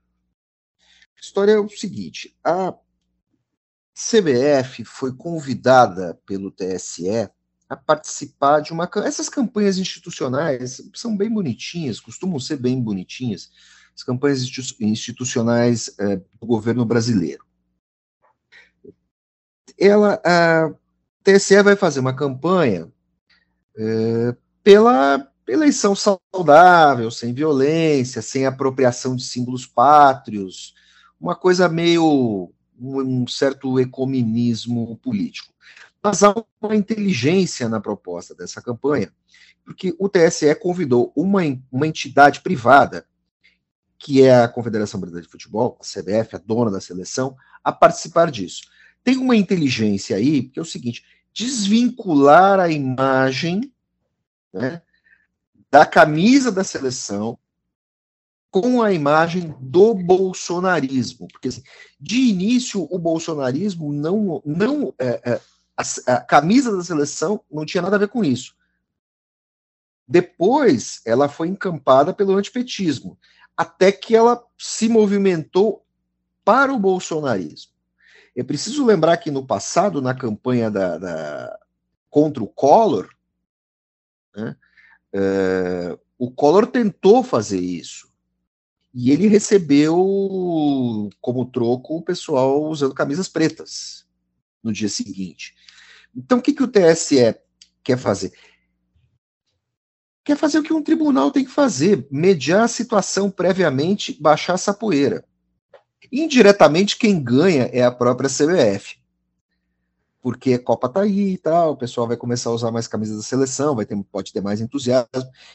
A 1.16 1.20
história 1.20 1.52
é 1.52 1.60
o 1.60 1.68
seguinte: 1.68 2.36
a 2.42 2.76
CBF 3.94 4.84
foi 4.84 5.14
convidada 5.14 6.20
pelo 6.26 6.50
TSE 6.50 7.30
a 7.70 7.76
participar 7.76 8.60
de 8.60 8.72
uma. 8.72 8.90
Essas 9.04 9.28
campanhas 9.28 9.78
institucionais 9.78 10.82
são 10.92 11.16
bem 11.16 11.30
bonitinhas, 11.32 12.00
costumam 12.00 12.40
ser 12.40 12.56
bem 12.56 12.82
bonitinhas, 12.82 13.52
as 13.94 14.02
campanhas 14.02 14.42
institucionais 14.80 15.94
é, 16.00 16.16
do 16.16 16.46
governo 16.46 16.84
brasileiro. 16.84 17.44
Ela, 19.78 20.20
a 20.24 20.72
TSE 21.22 21.62
vai 21.62 21.76
fazer 21.76 22.00
uma 22.00 22.12
campanha 22.12 22.92
é, 23.76 24.36
pela 24.64 25.30
eleição 25.46 25.94
saudável, 25.94 27.10
sem 27.10 27.32
violência, 27.32 28.20
sem 28.20 28.46
apropriação 28.46 29.14
de 29.14 29.22
símbolos 29.22 29.64
pátrios, 29.64 30.74
uma 31.20 31.36
coisa 31.36 31.68
meio 31.68 32.52
um, 32.80 33.26
certo 33.26 33.78
ecominismo 33.78 34.96
político. 34.96 35.52
Mas 36.02 36.22
há 36.22 36.34
uma 36.60 36.74
inteligência 36.74 37.68
na 37.68 37.80
proposta 37.80 38.34
dessa 38.34 38.62
campanha, 38.62 39.12
porque 39.64 39.94
o 39.98 40.08
TSE 40.08 40.54
convidou 40.54 41.12
uma, 41.14 41.40
uma 41.70 41.86
entidade 41.86 42.40
privada, 42.40 43.06
que 43.98 44.22
é 44.22 44.42
a 44.42 44.48
Confederação 44.48 44.98
Brasileira 44.98 45.26
de 45.26 45.32
Futebol, 45.32 45.78
a 45.78 45.84
CBF, 45.84 46.36
a 46.36 46.38
dona 46.38 46.70
da 46.70 46.80
seleção, 46.80 47.36
a 47.62 47.70
participar 47.70 48.30
disso. 48.30 48.62
Tem 49.04 49.16
uma 49.18 49.36
inteligência 49.36 50.16
aí, 50.16 50.44
que 50.44 50.58
é 50.58 50.62
o 50.62 50.66
seguinte: 50.66 51.04
desvincular 51.32 52.58
a 52.58 52.70
imagem 52.70 53.70
né, 54.52 54.80
da 55.70 55.86
camisa 55.86 56.50
da 56.50 56.64
seleção 56.64 57.38
com 58.50 58.82
a 58.82 58.92
imagem 58.92 59.54
do 59.60 59.94
bolsonarismo. 59.94 61.28
Porque, 61.28 61.48
assim, 61.48 61.62
de 62.00 62.16
início, 62.16 62.86
o 62.90 62.98
bolsonarismo 62.98 63.92
não. 63.92 64.42
não 64.44 64.94
é, 64.98 65.20
é, 65.24 65.40
a, 65.80 66.14
a, 66.14 66.20
camisa 66.20 66.76
da 66.76 66.82
seleção 66.82 67.42
não 67.50 67.64
tinha 67.64 67.82
nada 67.82 67.96
a 67.96 67.98
ver 67.98 68.08
com 68.08 68.24
isso. 68.24 68.54
Depois, 70.06 71.00
ela 71.06 71.28
foi 71.28 71.48
encampada 71.48 72.12
pelo 72.12 72.34
antipetismo, 72.36 73.18
até 73.56 73.92
que 73.92 74.14
ela 74.14 74.44
se 74.58 74.88
movimentou 74.88 75.84
para 76.44 76.72
o 76.72 76.78
bolsonarismo. 76.78 77.72
É 78.36 78.42
preciso 78.42 78.84
lembrar 78.84 79.16
que 79.18 79.30
no 79.30 79.46
passado, 79.46 80.02
na 80.02 80.14
campanha 80.14 80.70
da, 80.70 80.98
da 80.98 81.58
contra 82.08 82.42
o 82.42 82.48
Collor, 82.48 83.08
né, 84.34 84.56
é, 85.12 85.98
o 86.18 86.30
Collor 86.30 86.66
tentou 86.66 87.22
fazer 87.22 87.60
isso. 87.60 88.10
E 88.92 89.12
ele 89.12 89.28
recebeu 89.28 91.08
como 91.20 91.44
troco 91.46 91.98
o 91.98 92.02
pessoal 92.02 92.64
usando 92.64 92.94
camisas 92.94 93.28
pretas 93.28 94.09
no 94.62 94.72
dia 94.72 94.88
seguinte. 94.88 95.54
Então, 96.14 96.38
o 96.38 96.42
que, 96.42 96.52
que 96.52 96.62
o 96.62 96.68
TSE 96.68 97.34
quer 97.82 97.98
fazer? 97.98 98.32
Quer 100.24 100.36
fazer 100.36 100.58
o 100.58 100.62
que 100.62 100.72
um 100.72 100.82
tribunal 100.82 101.30
tem 101.30 101.44
que 101.44 101.50
fazer: 101.50 102.06
mediar 102.10 102.64
a 102.64 102.68
situação 102.68 103.30
previamente, 103.30 104.16
baixar 104.20 104.54
essa 104.54 104.74
poeira. 104.74 105.24
Indiretamente, 106.12 106.96
quem 106.96 107.22
ganha 107.22 107.70
é 107.72 107.82
a 107.82 107.92
própria 107.92 108.28
CBF. 108.28 108.98
Porque 110.22 110.54
a 110.54 110.58
Copa 110.58 110.88
tá 110.88 111.00
aí 111.00 111.32
e 111.32 111.38
tal, 111.38 111.72
o 111.72 111.76
pessoal 111.76 112.06
vai 112.06 112.16
começar 112.16 112.50
a 112.50 112.52
usar 112.52 112.70
mais 112.70 112.86
camisas 112.86 113.16
da 113.16 113.22
seleção, 113.22 113.74
vai 113.74 113.86
ter, 113.86 113.96
pode 114.12 114.32
ter 114.32 114.42
mais 114.42 114.60
entusiasmo. 114.60 115.08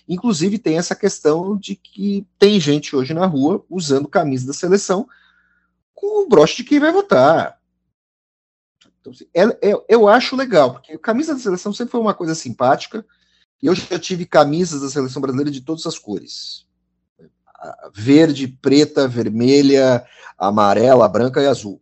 Inclusive, 0.09 0.57
tem 0.57 0.77
essa 0.77 0.95
questão 0.95 1.55
de 1.55 1.75
que 1.75 2.25
tem 2.39 2.59
gente 2.59 2.95
hoje 2.95 3.13
na 3.13 3.27
rua 3.27 3.63
usando 3.69 4.07
camisa 4.07 4.47
da 4.47 4.53
seleção 4.53 5.07
com 5.93 6.23
o 6.23 6.27
broche 6.27 6.57
de 6.57 6.63
quem 6.63 6.79
vai 6.79 6.91
votar. 6.91 7.59
Então, 9.05 9.13
assim, 9.13 9.27
é, 9.33 9.71
é, 9.71 9.85
eu 9.87 10.07
acho 10.07 10.35
legal, 10.35 10.73
porque 10.73 10.97
camisa 10.97 11.33
da 11.33 11.39
seleção 11.39 11.71
sempre 11.71 11.91
foi 11.91 12.01
uma 12.01 12.13
coisa 12.13 12.33
simpática. 12.33 13.05
Eu 13.61 13.75
já 13.75 13.99
tive 13.99 14.25
camisas 14.25 14.81
da 14.81 14.89
seleção 14.89 15.21
brasileira 15.21 15.51
de 15.51 15.61
todas 15.61 15.85
as 15.85 15.99
cores 15.99 16.65
verde, 17.93 18.47
preta, 18.47 19.07
vermelha, 19.07 20.05
amarela, 20.37 21.07
branca 21.07 21.41
e 21.41 21.47
azul. 21.47 21.81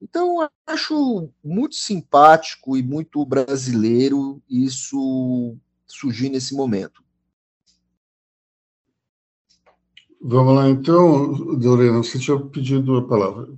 Então, 0.00 0.48
acho 0.66 1.28
muito 1.44 1.74
simpático 1.74 2.76
e 2.76 2.82
muito 2.82 3.24
brasileiro 3.24 4.40
isso 4.48 5.56
surgir 5.86 6.30
nesse 6.30 6.54
momento. 6.54 7.02
Vamos 10.22 10.54
lá, 10.54 10.68
então, 10.68 11.56
Dorena, 11.58 11.98
você 11.98 12.18
tinha 12.18 12.38
pedido 12.38 12.96
a 12.96 13.06
palavra. 13.06 13.48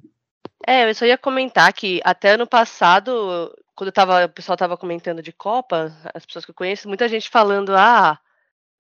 É, 0.67 0.89
eu 0.89 0.95
só 0.95 1.05
ia 1.05 1.19
comentar 1.19 1.73
que 1.73 2.01
até 2.05 2.33
ano 2.33 2.47
passado, 2.47 3.53
quando 3.75 3.93
tava, 3.93 4.25
o 4.25 4.29
pessoal 4.29 4.55
estava 4.55 4.77
comentando 4.77 5.23
de 5.23 5.33
Copa, 5.33 5.93
as 6.15 6.25
pessoas 6.25 6.45
que 6.45 6.51
eu 6.51 6.55
conheço, 6.55 6.89
muita 6.89 7.09
gente 7.09 7.29
falando, 7.29 7.75
ah, 7.77 8.19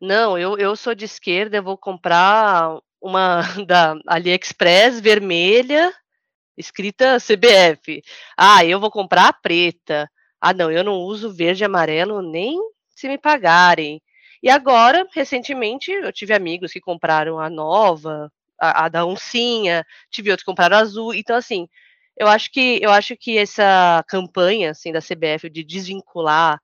não, 0.00 0.38
eu, 0.38 0.58
eu 0.58 0.76
sou 0.76 0.94
de 0.94 1.04
esquerda, 1.04 1.56
eu 1.56 1.62
vou 1.62 1.78
comprar 1.78 2.78
uma 3.00 3.42
da 3.66 3.96
AliExpress 4.06 5.00
vermelha, 5.00 5.92
escrita 6.56 7.18
CBF. 7.18 8.02
Ah, 8.36 8.64
eu 8.64 8.80
vou 8.80 8.90
comprar 8.90 9.28
a 9.28 9.32
preta. 9.32 10.10
Ah, 10.40 10.52
não, 10.52 10.70
eu 10.70 10.84
não 10.84 10.94
uso 10.94 11.32
verde 11.32 11.62
e 11.62 11.66
amarelo 11.66 12.22
nem 12.22 12.58
se 12.90 13.08
me 13.08 13.18
pagarem. 13.18 14.00
E 14.42 14.50
agora, 14.50 15.06
recentemente, 15.14 15.90
eu 15.92 16.12
tive 16.12 16.34
amigos 16.34 16.72
que 16.72 16.80
compraram 16.80 17.38
a 17.38 17.48
nova, 17.48 18.30
a, 18.62 18.84
a 18.84 18.88
da 18.88 19.04
oncinha, 19.04 19.84
tive 20.10 20.30
outros 20.30 20.44
que 20.44 20.50
compraram 20.50 20.76
azul. 20.76 21.14
Então, 21.14 21.36
assim, 21.36 21.68
eu 22.16 22.28
acho 22.28 22.50
que 22.52 22.78
eu 22.82 22.90
acho 22.90 23.16
que 23.16 23.38
essa 23.38 24.04
campanha 24.08 24.70
assim 24.70 24.92
da 24.92 25.00
CBF 25.00 25.50
de 25.50 25.64
desvincular 25.64 26.60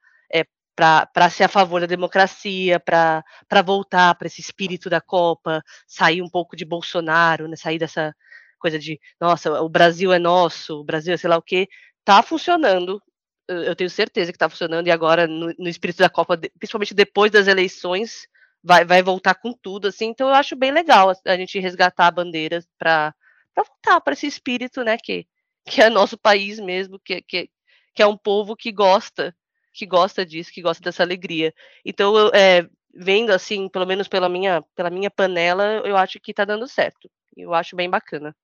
para 0.79 1.29
ser 1.29 1.45
a 1.45 1.49
favor 1.49 1.81
da 1.81 1.87
democracia, 1.87 2.79
para 2.79 3.25
voltar 3.65 4.15
para 4.15 4.29
esse 4.29 4.41
espírito 4.41 4.89
da 4.89 5.01
Copa, 5.01 5.61
sair 5.89 6.23
um 6.23 6.29
pouco 6.29 6.55
de 6.55 6.65
Bolsonaro, 6.65 7.49
né, 7.49 7.57
sair 7.57 7.81
dessa 7.81 8.15
coisa 8.61 8.79
de, 8.79 9.01
nossa, 9.21 9.61
o 9.61 9.69
Brasil 9.69 10.13
é 10.13 10.21
nosso, 10.21 10.81
o 10.81 10.85
Brasil 10.85 11.13
é 11.13 11.17
sei 11.17 11.29
lá 11.29 11.37
o 11.37 11.43
quê, 11.43 11.69
tá 12.05 12.23
funcionando. 12.23 13.03
Eu 13.49 13.75
tenho 13.75 13.91
certeza 13.91 14.31
que 14.31 14.37
está 14.37 14.49
funcionando 14.49 14.87
e 14.87 14.91
agora 14.91 15.27
no, 15.27 15.53
no, 15.59 15.69
espírito 15.69 15.99
da 15.99 16.11
Copa, 16.11 16.39
principalmente 16.59 16.95
depois 16.95 17.33
das 17.33 17.49
eleições, 17.49 18.29
vai, 18.63 18.85
vai 18.85 19.03
voltar 19.03 19.35
com 19.35 19.53
tudo, 19.53 19.89
assim. 19.89 20.07
Então 20.07 20.29
eu 20.29 20.35
acho 20.35 20.57
bem 20.57 20.71
legal 20.71 21.13
a 21.25 21.37
gente 21.37 21.59
resgatar 21.59 22.07
a 22.07 22.13
bandeira 22.13 22.63
para 22.79 23.15
voltar 23.57 24.01
para 24.01 24.13
esse 24.13 24.27
espírito, 24.27 24.83
né, 24.83 24.97
que, 24.97 25.27
que 25.65 25.83
é 25.83 25.91
nosso 25.91 26.17
país 26.17 26.59
mesmo, 26.61 26.99
que, 27.05 27.21
que, 27.23 27.51
que 27.95 28.03
é 28.03 28.07
um 28.07 28.17
povo 28.17 28.57
que 28.57 28.71
gosta 28.71 29.35
que 29.79 29.87
gosta 29.87 30.27
disso, 30.27 30.51
que 30.53 30.61
gosta 30.61 30.83
dessa 30.83 31.05
alegria. 31.05 31.55
Então, 31.85 32.17
eu, 32.17 32.31
é, 32.35 32.69
vendo 32.93 33.31
assim, 33.31 33.69
pelo 33.69 33.87
menos 33.87 34.09
pela 34.09 34.29
minha, 34.29 34.61
pela 34.75 34.91
minha 34.91 35.09
panela, 35.09 35.83
eu 35.85 35.97
acho 35.97 36.19
que 36.21 36.33
está 36.33 36.45
dando 36.45 36.67
certo. 36.67 37.09
Eu 37.37 37.55
acho 37.55 37.77
bem 37.77 37.89
bacana. 37.89 38.35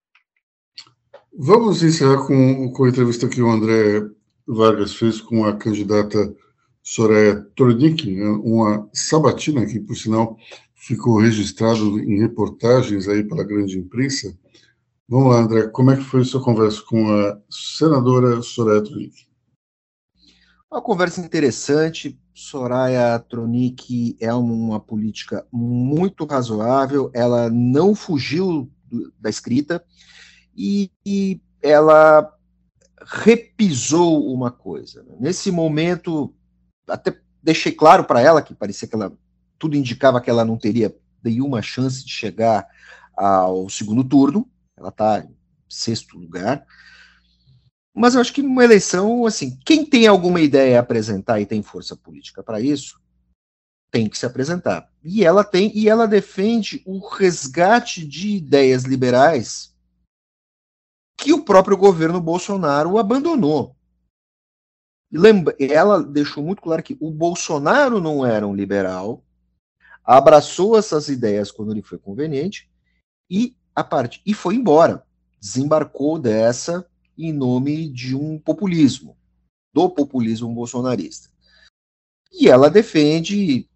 Vamos 1.36 1.82
encerrar 1.82 2.24
com, 2.24 2.72
com 2.72 2.84
a 2.84 2.88
entrevista 2.88 3.28
que 3.28 3.42
o 3.42 3.50
André 3.50 4.08
Vargas 4.46 4.94
fez 4.94 5.20
com 5.20 5.44
a 5.44 5.56
candidata 5.56 6.32
Soraya 6.84 7.40
Tornick, 7.56 8.14
né, 8.14 8.28
uma 8.44 8.88
sabatina 8.92 9.64
que, 9.64 9.80
por 9.80 9.96
sinal, 9.96 10.36
ficou 10.74 11.18
registrado 11.18 11.98
em 11.98 12.20
reportagens 12.20 13.08
aí 13.08 13.24
pela 13.24 13.42
grande 13.42 13.78
imprensa. 13.78 14.36
Vamos 15.08 15.32
lá, 15.32 15.40
André, 15.40 15.68
como 15.68 15.90
é 15.90 15.96
que 15.96 16.04
foi 16.04 16.20
a 16.20 16.24
sua 16.24 16.44
conversa 16.44 16.82
com 16.82 17.10
a 17.10 17.40
senadora 17.50 18.42
Soraya 18.42 18.82
Tornick? 18.82 19.26
Uma 20.70 20.82
conversa 20.82 21.20
interessante. 21.20 22.18
Soraya 22.34 23.16
Tronic 23.20 24.16
é 24.20 24.34
uma 24.34 24.80
política 24.80 25.46
muito 25.52 26.24
razoável, 26.24 27.08
ela 27.14 27.48
não 27.48 27.94
fugiu 27.94 28.68
da 29.20 29.30
escrita 29.30 29.84
e, 30.56 30.90
e 31.06 31.40
ela 31.62 32.28
repisou 33.00 34.34
uma 34.34 34.50
coisa. 34.50 35.06
Nesse 35.20 35.52
momento, 35.52 36.34
até 36.88 37.18
deixei 37.42 37.72
claro 37.72 38.04
para 38.04 38.20
ela 38.20 38.42
que 38.42 38.54
parecia 38.54 38.88
que 38.88 38.94
ela 38.94 39.16
tudo 39.58 39.76
indicava 39.76 40.20
que 40.20 40.28
ela 40.28 40.44
não 40.44 40.58
teria 40.58 40.94
nenhuma 41.22 41.62
chance 41.62 42.04
de 42.04 42.10
chegar 42.10 42.66
ao 43.16 43.68
segundo 43.70 44.04
turno. 44.04 44.48
Ela 44.76 44.88
está 44.88 45.20
em 45.20 45.34
sexto 45.68 46.18
lugar. 46.18 46.66
Mas 47.94 48.14
eu 48.14 48.20
acho 48.20 48.32
que 48.32 48.42
uma 48.42 48.64
eleição, 48.64 49.24
assim, 49.24 49.56
quem 49.64 49.86
tem 49.86 50.06
alguma 50.06 50.40
ideia 50.40 50.78
a 50.78 50.80
apresentar 50.80 51.40
e 51.40 51.46
tem 51.46 51.62
força 51.62 51.96
política 51.96 52.42
para 52.42 52.60
isso, 52.60 53.00
tem 53.90 54.08
que 54.08 54.18
se 54.18 54.26
apresentar. 54.26 54.90
E 55.04 55.24
ela 55.24 55.44
tem, 55.44 55.70
e 55.72 55.88
ela 55.88 56.06
defende 56.06 56.82
o 56.84 56.98
resgate 57.06 58.04
de 58.04 58.36
ideias 58.36 58.82
liberais 58.82 59.72
que 61.16 61.32
o 61.32 61.44
próprio 61.44 61.76
governo 61.76 62.20
Bolsonaro 62.20 62.98
abandonou. 62.98 63.76
Lembra, 65.16 65.54
ela 65.60 66.02
deixou 66.02 66.42
muito 66.42 66.60
claro 66.60 66.82
que 66.82 66.96
o 67.00 67.08
Bolsonaro 67.08 68.00
não 68.00 68.26
era 68.26 68.44
um 68.44 68.54
liberal, 68.54 69.22
abraçou 70.04 70.76
essas 70.76 71.08
ideias 71.08 71.52
quando 71.52 71.72
lhe 71.72 71.82
foi 71.82 71.98
conveniente 71.98 72.68
e 73.30 73.56
a 73.76 73.84
parte 73.84 74.20
e 74.26 74.34
foi 74.34 74.56
embora, 74.56 75.06
desembarcou 75.40 76.18
dessa 76.18 76.84
em 77.16 77.32
nome 77.32 77.88
de 77.88 78.16
um 78.16 78.40
populismo, 78.40 79.16
do 79.72 79.88
populismo 79.88 80.52
bolsonarista. 80.52 81.30
E 82.32 82.48
ela 82.48 82.68
defende 82.68 83.68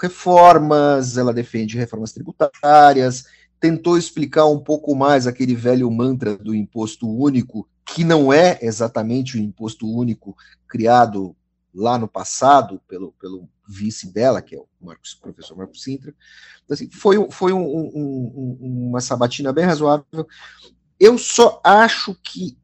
reformas, 0.00 1.18
ela 1.18 1.34
defende 1.34 1.76
reformas 1.76 2.12
tributárias, 2.12 3.26
tentou 3.60 3.98
explicar 3.98 4.46
um 4.46 4.58
pouco 4.58 4.94
mais 4.94 5.26
aquele 5.26 5.54
velho 5.54 5.90
mantra 5.90 6.34
do 6.34 6.54
imposto 6.54 7.06
único, 7.06 7.68
que 7.88 8.04
não 8.04 8.32
é 8.32 8.58
exatamente 8.60 9.36
o 9.36 9.40
imposto 9.40 9.90
único 9.90 10.36
criado 10.66 11.34
lá 11.74 11.98
no 11.98 12.06
passado 12.06 12.80
pelo, 12.86 13.12
pelo 13.12 13.48
vice 13.66 14.12
dela, 14.12 14.42
que 14.42 14.54
é 14.54 14.58
o 14.58 14.68
Marcos, 14.80 15.14
professor 15.14 15.56
Marcos 15.56 15.82
Sintra. 15.82 16.14
Então, 16.64 16.74
assim, 16.74 16.90
foi 16.90 17.30
foi 17.30 17.52
um, 17.52 17.64
um, 17.64 18.58
um, 18.60 18.88
uma 18.88 19.00
sabatina 19.00 19.52
bem 19.52 19.64
razoável. 19.64 20.04
Eu 21.00 21.16
só 21.16 21.60
acho 21.64 22.14
que, 22.22 22.58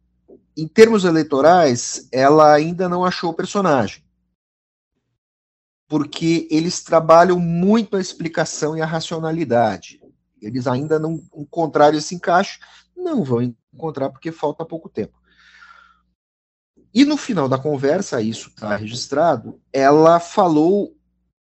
em 0.57 0.69
termos 0.69 1.05
eleitorais, 1.05 2.07
ela 2.13 2.53
ainda 2.53 2.89
não 2.89 3.05
achou 3.05 3.31
o 3.31 3.35
personagem. 3.35 4.05
Porque 5.89 6.47
eles 6.51 6.83
trabalham 6.83 7.39
muito 7.39 7.97
a 7.97 8.01
explicação 8.01 8.77
e 8.77 8.83
a 8.83 8.87
racionalidade. 8.87 10.01
Eles 10.41 10.67
ainda 10.67 10.99
não 10.99 11.23
encontraram 11.35 11.97
esse 11.97 12.15
encaixe, 12.15 12.59
não 12.97 13.25
vão 13.25 13.55
encontrar 13.75 14.11
porque 14.11 14.33
falta 14.33 14.65
pouco 14.65 14.89
tempo. 14.89 15.19
E 16.95 17.05
no 17.05 17.17
final 17.17 17.49
da 17.49 17.59
conversa, 17.59 18.23
isso 18.23 18.51
está 18.51 18.77
registrado, 18.77 19.61
ela 19.73 20.21
falou 20.21 20.97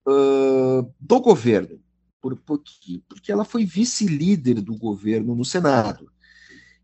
uh, 0.06 0.94
do 1.00 1.20
governo, 1.20 1.80
por, 2.20 2.36
porque, 2.36 3.02
porque 3.08 3.32
ela 3.32 3.44
foi 3.44 3.64
vice-líder 3.64 4.60
do 4.60 4.76
governo 4.78 5.34
no 5.34 5.44
Senado. 5.44 6.08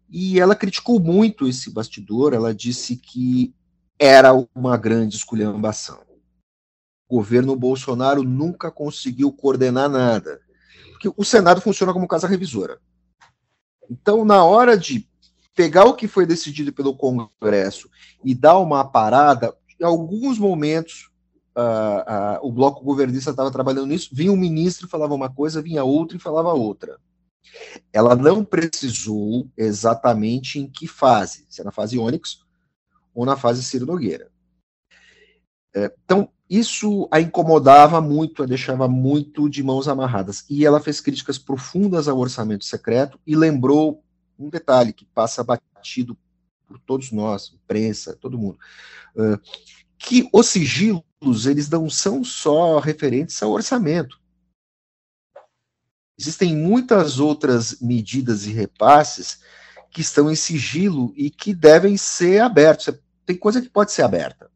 E 0.08 0.40
ela 0.40 0.56
criticou 0.56 0.98
muito 0.98 1.46
esse 1.46 1.70
bastidor, 1.70 2.32
ela 2.32 2.52
disse 2.52 2.96
que 2.96 3.54
era 3.98 4.32
uma 4.54 4.76
grande 4.76 5.16
esculhambação. 5.16 6.00
O 7.08 7.16
governo 7.16 7.54
Bolsonaro 7.54 8.24
nunca 8.24 8.70
conseguiu 8.70 9.32
coordenar 9.32 9.88
nada, 9.88 10.40
porque 10.90 11.12
o 11.16 11.24
Senado 11.24 11.60
funciona 11.60 11.92
como 11.92 12.08
casa 12.08 12.26
revisora. 12.26 12.80
Então, 13.88 14.24
na 14.24 14.44
hora 14.44 14.76
de 14.76 15.08
pegar 15.56 15.86
o 15.86 15.94
que 15.94 16.06
foi 16.06 16.26
decidido 16.26 16.70
pelo 16.70 16.94
Congresso 16.94 17.90
e 18.22 18.34
dar 18.34 18.58
uma 18.58 18.84
parada, 18.84 19.56
em 19.80 19.84
alguns 19.84 20.38
momentos 20.38 21.10
uh, 21.56 22.42
uh, 22.42 22.46
o 22.46 22.52
bloco 22.52 22.84
governista 22.84 23.30
estava 23.30 23.50
trabalhando 23.50 23.86
nisso, 23.86 24.10
vinha 24.12 24.30
um 24.30 24.36
ministro 24.36 24.86
falava 24.86 25.14
uma 25.14 25.32
coisa, 25.32 25.62
vinha 25.62 25.82
outro 25.82 26.18
e 26.18 26.20
falava 26.20 26.52
outra. 26.52 26.98
Ela 27.90 28.14
não 28.14 28.44
precisou 28.44 29.48
exatamente 29.56 30.58
em 30.58 30.68
que 30.68 30.86
fase, 30.86 31.46
se 31.48 31.62
é 31.62 31.64
na 31.64 31.72
fase 31.72 31.98
Onyx 31.98 32.40
ou 33.14 33.24
na 33.24 33.34
fase 33.34 33.64
Ciro 33.64 33.86
Nogueira. 33.86 34.28
É, 35.74 35.90
então, 36.04 36.28
isso 36.50 37.08
a 37.10 37.18
incomodava 37.18 38.00
muito, 38.00 38.42
a 38.42 38.46
deixava 38.46 38.86
muito 38.86 39.48
de 39.48 39.62
mãos 39.62 39.88
amarradas. 39.88 40.44
E 40.50 40.66
ela 40.66 40.80
fez 40.80 41.00
críticas 41.00 41.38
profundas 41.38 42.08
ao 42.08 42.18
orçamento 42.18 42.64
secreto 42.64 43.18
e 43.26 43.34
lembrou 43.34 44.02
um 44.38 44.48
detalhe 44.48 44.92
que 44.92 45.04
passa 45.06 45.42
batido 45.42 46.16
por 46.66 46.78
todos 46.80 47.12
nós, 47.12 47.52
imprensa, 47.54 48.16
todo 48.16 48.38
mundo, 48.38 48.58
uh, 49.14 49.40
que 49.98 50.28
os 50.32 50.46
sigilos, 50.46 51.46
eles 51.46 51.68
não 51.68 51.88
são 51.88 52.22
só 52.24 52.78
referentes 52.78 53.42
ao 53.42 53.52
orçamento. 53.52 54.20
Existem 56.18 56.56
muitas 56.56 57.18
outras 57.18 57.80
medidas 57.80 58.46
e 58.46 58.52
repasses 58.52 59.40
que 59.90 60.00
estão 60.00 60.30
em 60.30 60.36
sigilo 60.36 61.12
e 61.16 61.30
que 61.30 61.54
devem 61.54 61.96
ser 61.96 62.40
abertos. 62.40 62.92
Tem 63.24 63.36
coisa 63.36 63.60
que 63.60 63.68
pode 63.68 63.92
ser 63.92 64.02
aberta. 64.02 64.50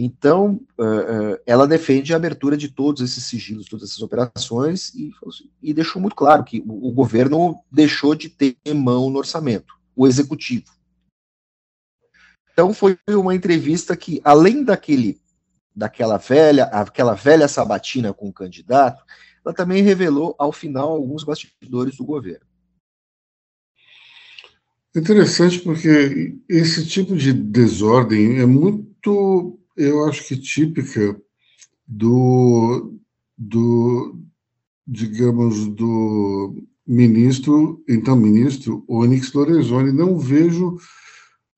Então, 0.00 0.60
uh, 0.78 1.32
uh, 1.32 1.38
ela 1.44 1.66
defende 1.66 2.14
a 2.14 2.16
abertura 2.16 2.56
de 2.56 2.68
todos 2.68 3.02
esses 3.02 3.24
sigilos, 3.24 3.66
todas 3.66 3.90
essas 3.90 4.00
operações, 4.00 4.94
e, 4.94 5.10
e 5.60 5.74
deixou 5.74 6.00
muito 6.00 6.14
claro 6.14 6.44
que 6.44 6.60
o, 6.64 6.86
o, 6.86 6.92
governo 6.92 7.60
deixou 7.68 8.14
de 8.14 8.28
ter 8.28 8.56
mão 8.72 9.10
no 9.10 9.18
orçamento, 9.18 9.74
o 9.96 10.06
executivo. 10.06 10.66
Então, 12.52 12.72
foi 12.72 12.96
uma 13.08 13.34
entrevista 13.34 13.96
que, 13.96 14.20
além 14.22 14.62
daquele, 14.62 15.20
daquela 15.74 16.16
velha, 16.16 16.66
aquela 16.66 17.14
velha 17.14 17.48
sabatina 17.48 18.14
com 18.14 18.28
o 18.28 18.32
candidato, 18.32 19.02
ela 19.44 19.52
também 19.52 19.82
revelou, 19.82 20.32
ao 20.38 20.52
final, 20.52 20.90
alguns 20.92 21.24
bastidores 21.24 21.96
do 21.96 22.04
governo. 22.04 22.46
Interessante 24.94 25.58
porque 25.58 26.38
esse 26.48 26.86
tipo 26.86 27.16
de 27.16 27.32
desordem 27.32 28.38
é 28.38 28.46
muito 28.46 29.58
eu 29.78 30.04
acho 30.04 30.26
que 30.26 30.36
típica 30.36 31.18
do, 31.86 32.98
do 33.36 34.18
digamos, 34.86 35.68
do 35.68 36.62
ministro, 36.86 37.82
então 37.88 38.16
ministro 38.16 38.84
Onyx 38.88 39.32
Lorenzoni. 39.32 39.92
Não 39.92 40.18
vejo 40.18 40.76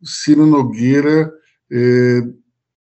Ciro 0.03 0.47
Nogueira 0.47 1.33
eh, 1.71 2.23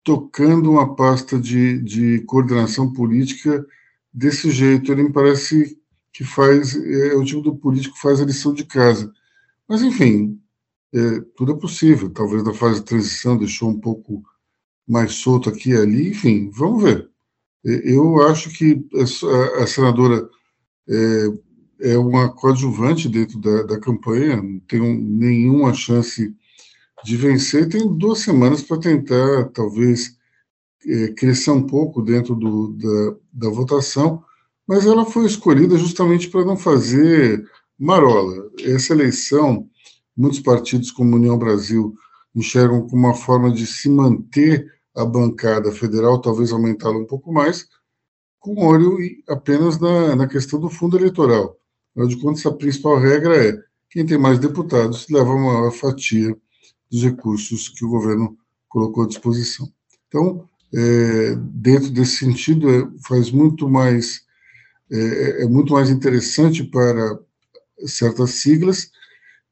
tocando 0.04 0.70
uma 0.72 0.96
pasta 0.96 1.40
de, 1.40 1.80
de 1.82 2.20
coordenação 2.22 2.92
política 2.94 3.66
desse 4.14 4.52
jeito. 4.52 4.92
Ele 4.92 5.04
me 5.04 5.14
parece 5.14 5.78
que 6.12 6.24
faz, 6.24 6.76
é 6.76 7.16
o 7.16 7.24
tipo 7.24 7.42
do 7.42 7.56
político 7.56 7.96
que 7.96 8.02
faz 8.02 8.22
a 8.22 8.26
lição 8.26 8.54
de 8.54 8.66
casa. 8.66 9.12
Mas, 9.68 9.82
enfim, 9.82 10.40
é, 10.94 11.22
tudo 11.36 11.54
é 11.54 11.58
possível. 11.58 12.10
Talvez 12.10 12.44
na 12.44 12.54
fase 12.54 12.80
de 12.80 12.86
transição 12.86 13.38
deixou 13.38 13.70
um 13.70 13.80
pouco 13.80 14.24
mais 14.88 15.14
solto 15.16 15.50
aqui 15.50 15.72
e 15.72 15.78
ali, 15.78 16.10
enfim, 16.10 16.50
vamos 16.52 16.84
ver. 16.84 17.10
Eu 17.64 18.22
acho 18.28 18.50
que 18.50 18.86
a, 19.62 19.66
senadora 19.66 20.30
é, 20.90 21.94
é, 21.94 21.98
uma 21.98 22.30
coadjuvante 22.30 23.08
dentro 23.08 23.40
da, 23.40 23.64
da 23.64 23.80
campanha, 23.80 24.38
não 24.42 24.60
tem 24.62 24.82
nenhuma 24.82 25.74
chance 25.74 26.36
de 27.06 27.18
vencer, 27.18 27.70
tem 27.70 27.88
duas 27.98 28.20
semanas 28.20 28.62
para 28.62 28.80
tentar, 28.80 29.46
talvez, 29.54 30.18
é, 30.86 31.08
crescer 31.10 31.52
um 31.52 31.64
pouco 31.64 32.02
dentro 32.02 32.36
do, 32.36 32.74
da, 32.74 33.16
da 33.48 33.50
votação, 33.50 34.24
mas 34.68 34.86
ela 34.86 35.06
foi 35.06 35.26
escolhida 35.26 35.78
justamente 35.78 36.30
para 36.30 36.46
não 36.46 36.58
fazer 36.58 37.46
marola. 37.80 38.50
Essa 38.62 38.94
eleição, 38.94 39.70
muitos 40.16 40.40
partidos 40.40 40.92
como 40.92 41.16
União 41.16 41.38
Brasil 41.38 41.94
enxergam 42.36 42.88
como 42.88 43.08
uma 43.08 43.14
forma 43.14 43.52
de 43.52 43.66
se 43.66 43.90
manter 43.90 44.72
a 44.96 45.06
bancada 45.06 45.72
federal, 45.72 46.22
talvez 46.22 46.52
aumentá-la 46.52 46.98
um 46.98 47.06
pouco 47.06 47.32
mais, 47.32 47.68
com 48.40 48.66
olho 48.66 48.98
apenas 49.28 49.80
na, 49.80 50.16
na 50.16 50.28
questão 50.28 50.60
do 50.60 50.70
fundo 50.70 50.98
eleitoral. 50.98 51.58
Afinal 51.92 52.08
de 52.08 52.18
contas, 52.18 52.46
a 52.46 52.52
principal 52.52 53.00
regra 53.00 53.36
é 53.36 53.58
quem 53.90 54.06
tem 54.06 54.18
mais 54.18 54.40
deputados 54.40 55.08
leva 55.10 55.30
uma 55.30 55.54
maior 55.54 55.72
fatia 55.72 56.36
dos 56.92 57.04
recursos 57.04 57.70
que 57.70 57.86
o 57.86 57.90
governo 57.90 58.38
colocou 58.68 59.04
à 59.04 59.08
disposição. 59.08 59.72
Então, 60.08 60.50
é, 60.74 61.36
dentro 61.36 61.90
desse 61.92 62.18
sentido, 62.18 62.70
é, 62.70 62.88
faz 63.08 63.32
muito 63.32 63.70
mais 63.70 64.24
é, 64.92 65.44
é 65.44 65.48
muito 65.48 65.74
mais 65.74 65.90
interessante 65.90 66.64
para 66.64 67.20
certas 67.86 68.32
siglas 68.32 68.92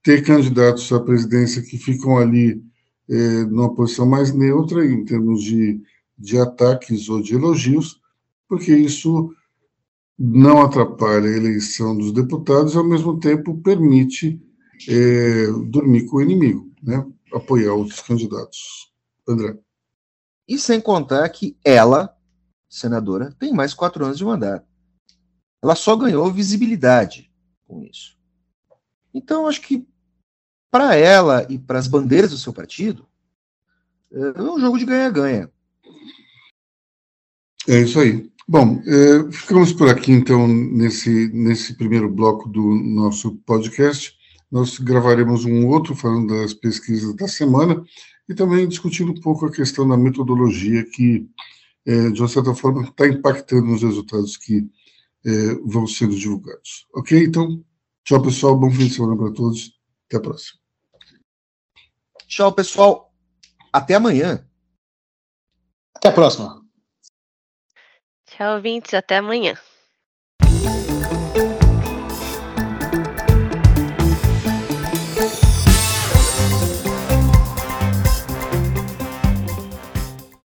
ter 0.03 0.23
candidatos 0.23 0.91
à 0.91 0.99
presidência 0.99 1.61
que 1.61 1.77
ficam 1.77 2.17
ali 2.17 2.61
é, 3.11 3.43
numa 3.43 3.75
posição 3.75 4.05
mais 4.05 4.33
neutra 4.33 4.85
em 4.85 5.03
termos 5.03 5.43
de, 5.43 5.81
de 6.17 6.37
ataques 6.37 7.09
ou 7.09 7.21
de 7.21 7.35
elogios, 7.35 7.99
porque 8.47 8.73
isso 8.73 9.35
não 10.17 10.61
atrapalha 10.61 11.27
a 11.27 11.37
eleição 11.37 11.97
dos 11.97 12.13
deputados 12.13 12.73
e, 12.73 12.77
ao 12.77 12.85
mesmo 12.85 13.19
tempo, 13.19 13.61
permite 13.61 14.41
é, 14.87 15.47
dormir 15.67 16.05
com 16.05 16.17
o 16.17 16.21
inimigo, 16.21 16.71
né? 16.81 17.05
apoiar 17.33 17.73
outros 17.73 17.99
candidatos. 17.99 18.91
André. 19.27 19.57
E 20.47 20.57
sem 20.57 20.79
contar 20.79 21.27
que 21.29 21.57
ela, 21.65 22.15
senadora, 22.69 23.35
tem 23.37 23.53
mais 23.53 23.73
quatro 23.73 24.05
anos 24.05 24.17
de 24.17 24.25
mandato. 24.25 24.65
Ela 25.61 25.75
só 25.75 25.95
ganhou 25.95 26.31
visibilidade 26.31 27.31
com 27.67 27.83
isso. 27.83 28.17
Então, 29.13 29.47
acho 29.47 29.61
que 29.61 29.85
para 30.71 30.95
ela 30.95 31.45
e 31.49 31.59
para 31.59 31.77
as 31.77 31.87
bandeiras 31.87 32.31
do 32.31 32.37
seu 32.37 32.53
partido, 32.53 33.05
é 34.11 34.41
um 34.41 34.59
jogo 34.59 34.79
de 34.79 34.85
ganha-ganha. 34.85 35.49
É 37.67 37.81
isso 37.81 37.99
aí. 37.99 38.31
Bom, 38.47 38.81
é, 38.85 39.31
ficamos 39.31 39.71
por 39.71 39.87
aqui 39.87 40.11
então 40.11 40.47
nesse, 40.47 41.29
nesse 41.33 41.75
primeiro 41.75 42.09
bloco 42.09 42.49
do 42.49 42.75
nosso 42.75 43.35
podcast. 43.45 44.13
Nós 44.51 44.77
gravaremos 44.79 45.45
um 45.45 45.67
outro 45.67 45.95
falando 45.95 46.35
das 46.35 46.53
pesquisas 46.53 47.15
da 47.15 47.27
semana 47.27 47.81
e 48.27 48.33
também 48.33 48.67
discutindo 48.67 49.11
um 49.11 49.21
pouco 49.21 49.45
a 49.45 49.51
questão 49.51 49.87
da 49.87 49.95
metodologia 49.95 50.83
que, 50.83 51.29
é, 51.85 52.09
de 52.09 52.21
uma 52.21 52.27
certa 52.27 52.53
forma, 52.53 52.83
está 52.83 53.07
impactando 53.07 53.67
nos 53.67 53.83
resultados 53.83 54.35
que 54.35 54.67
é, 55.25 55.55
vão 55.63 55.87
sendo 55.87 56.15
divulgados. 56.15 56.87
Ok? 56.93 57.23
Então, 57.23 57.63
tchau, 58.03 58.21
pessoal. 58.21 58.57
Bom 58.57 58.71
fim 58.71 58.87
de 58.87 58.93
semana 58.95 59.15
para 59.15 59.31
todos. 59.31 59.79
Até 60.07 60.17
a 60.17 60.19
próxima. 60.19 60.60
Tchau, 62.31 62.53
pessoal. 62.53 63.13
Até 63.73 63.95
amanhã. 63.95 64.47
Até 65.93 66.07
a 66.07 66.13
próxima. 66.13 66.65
Tchau, 68.25 68.55
ouvintes. 68.55 68.93
Até 68.93 69.17
amanhã. 69.17 69.59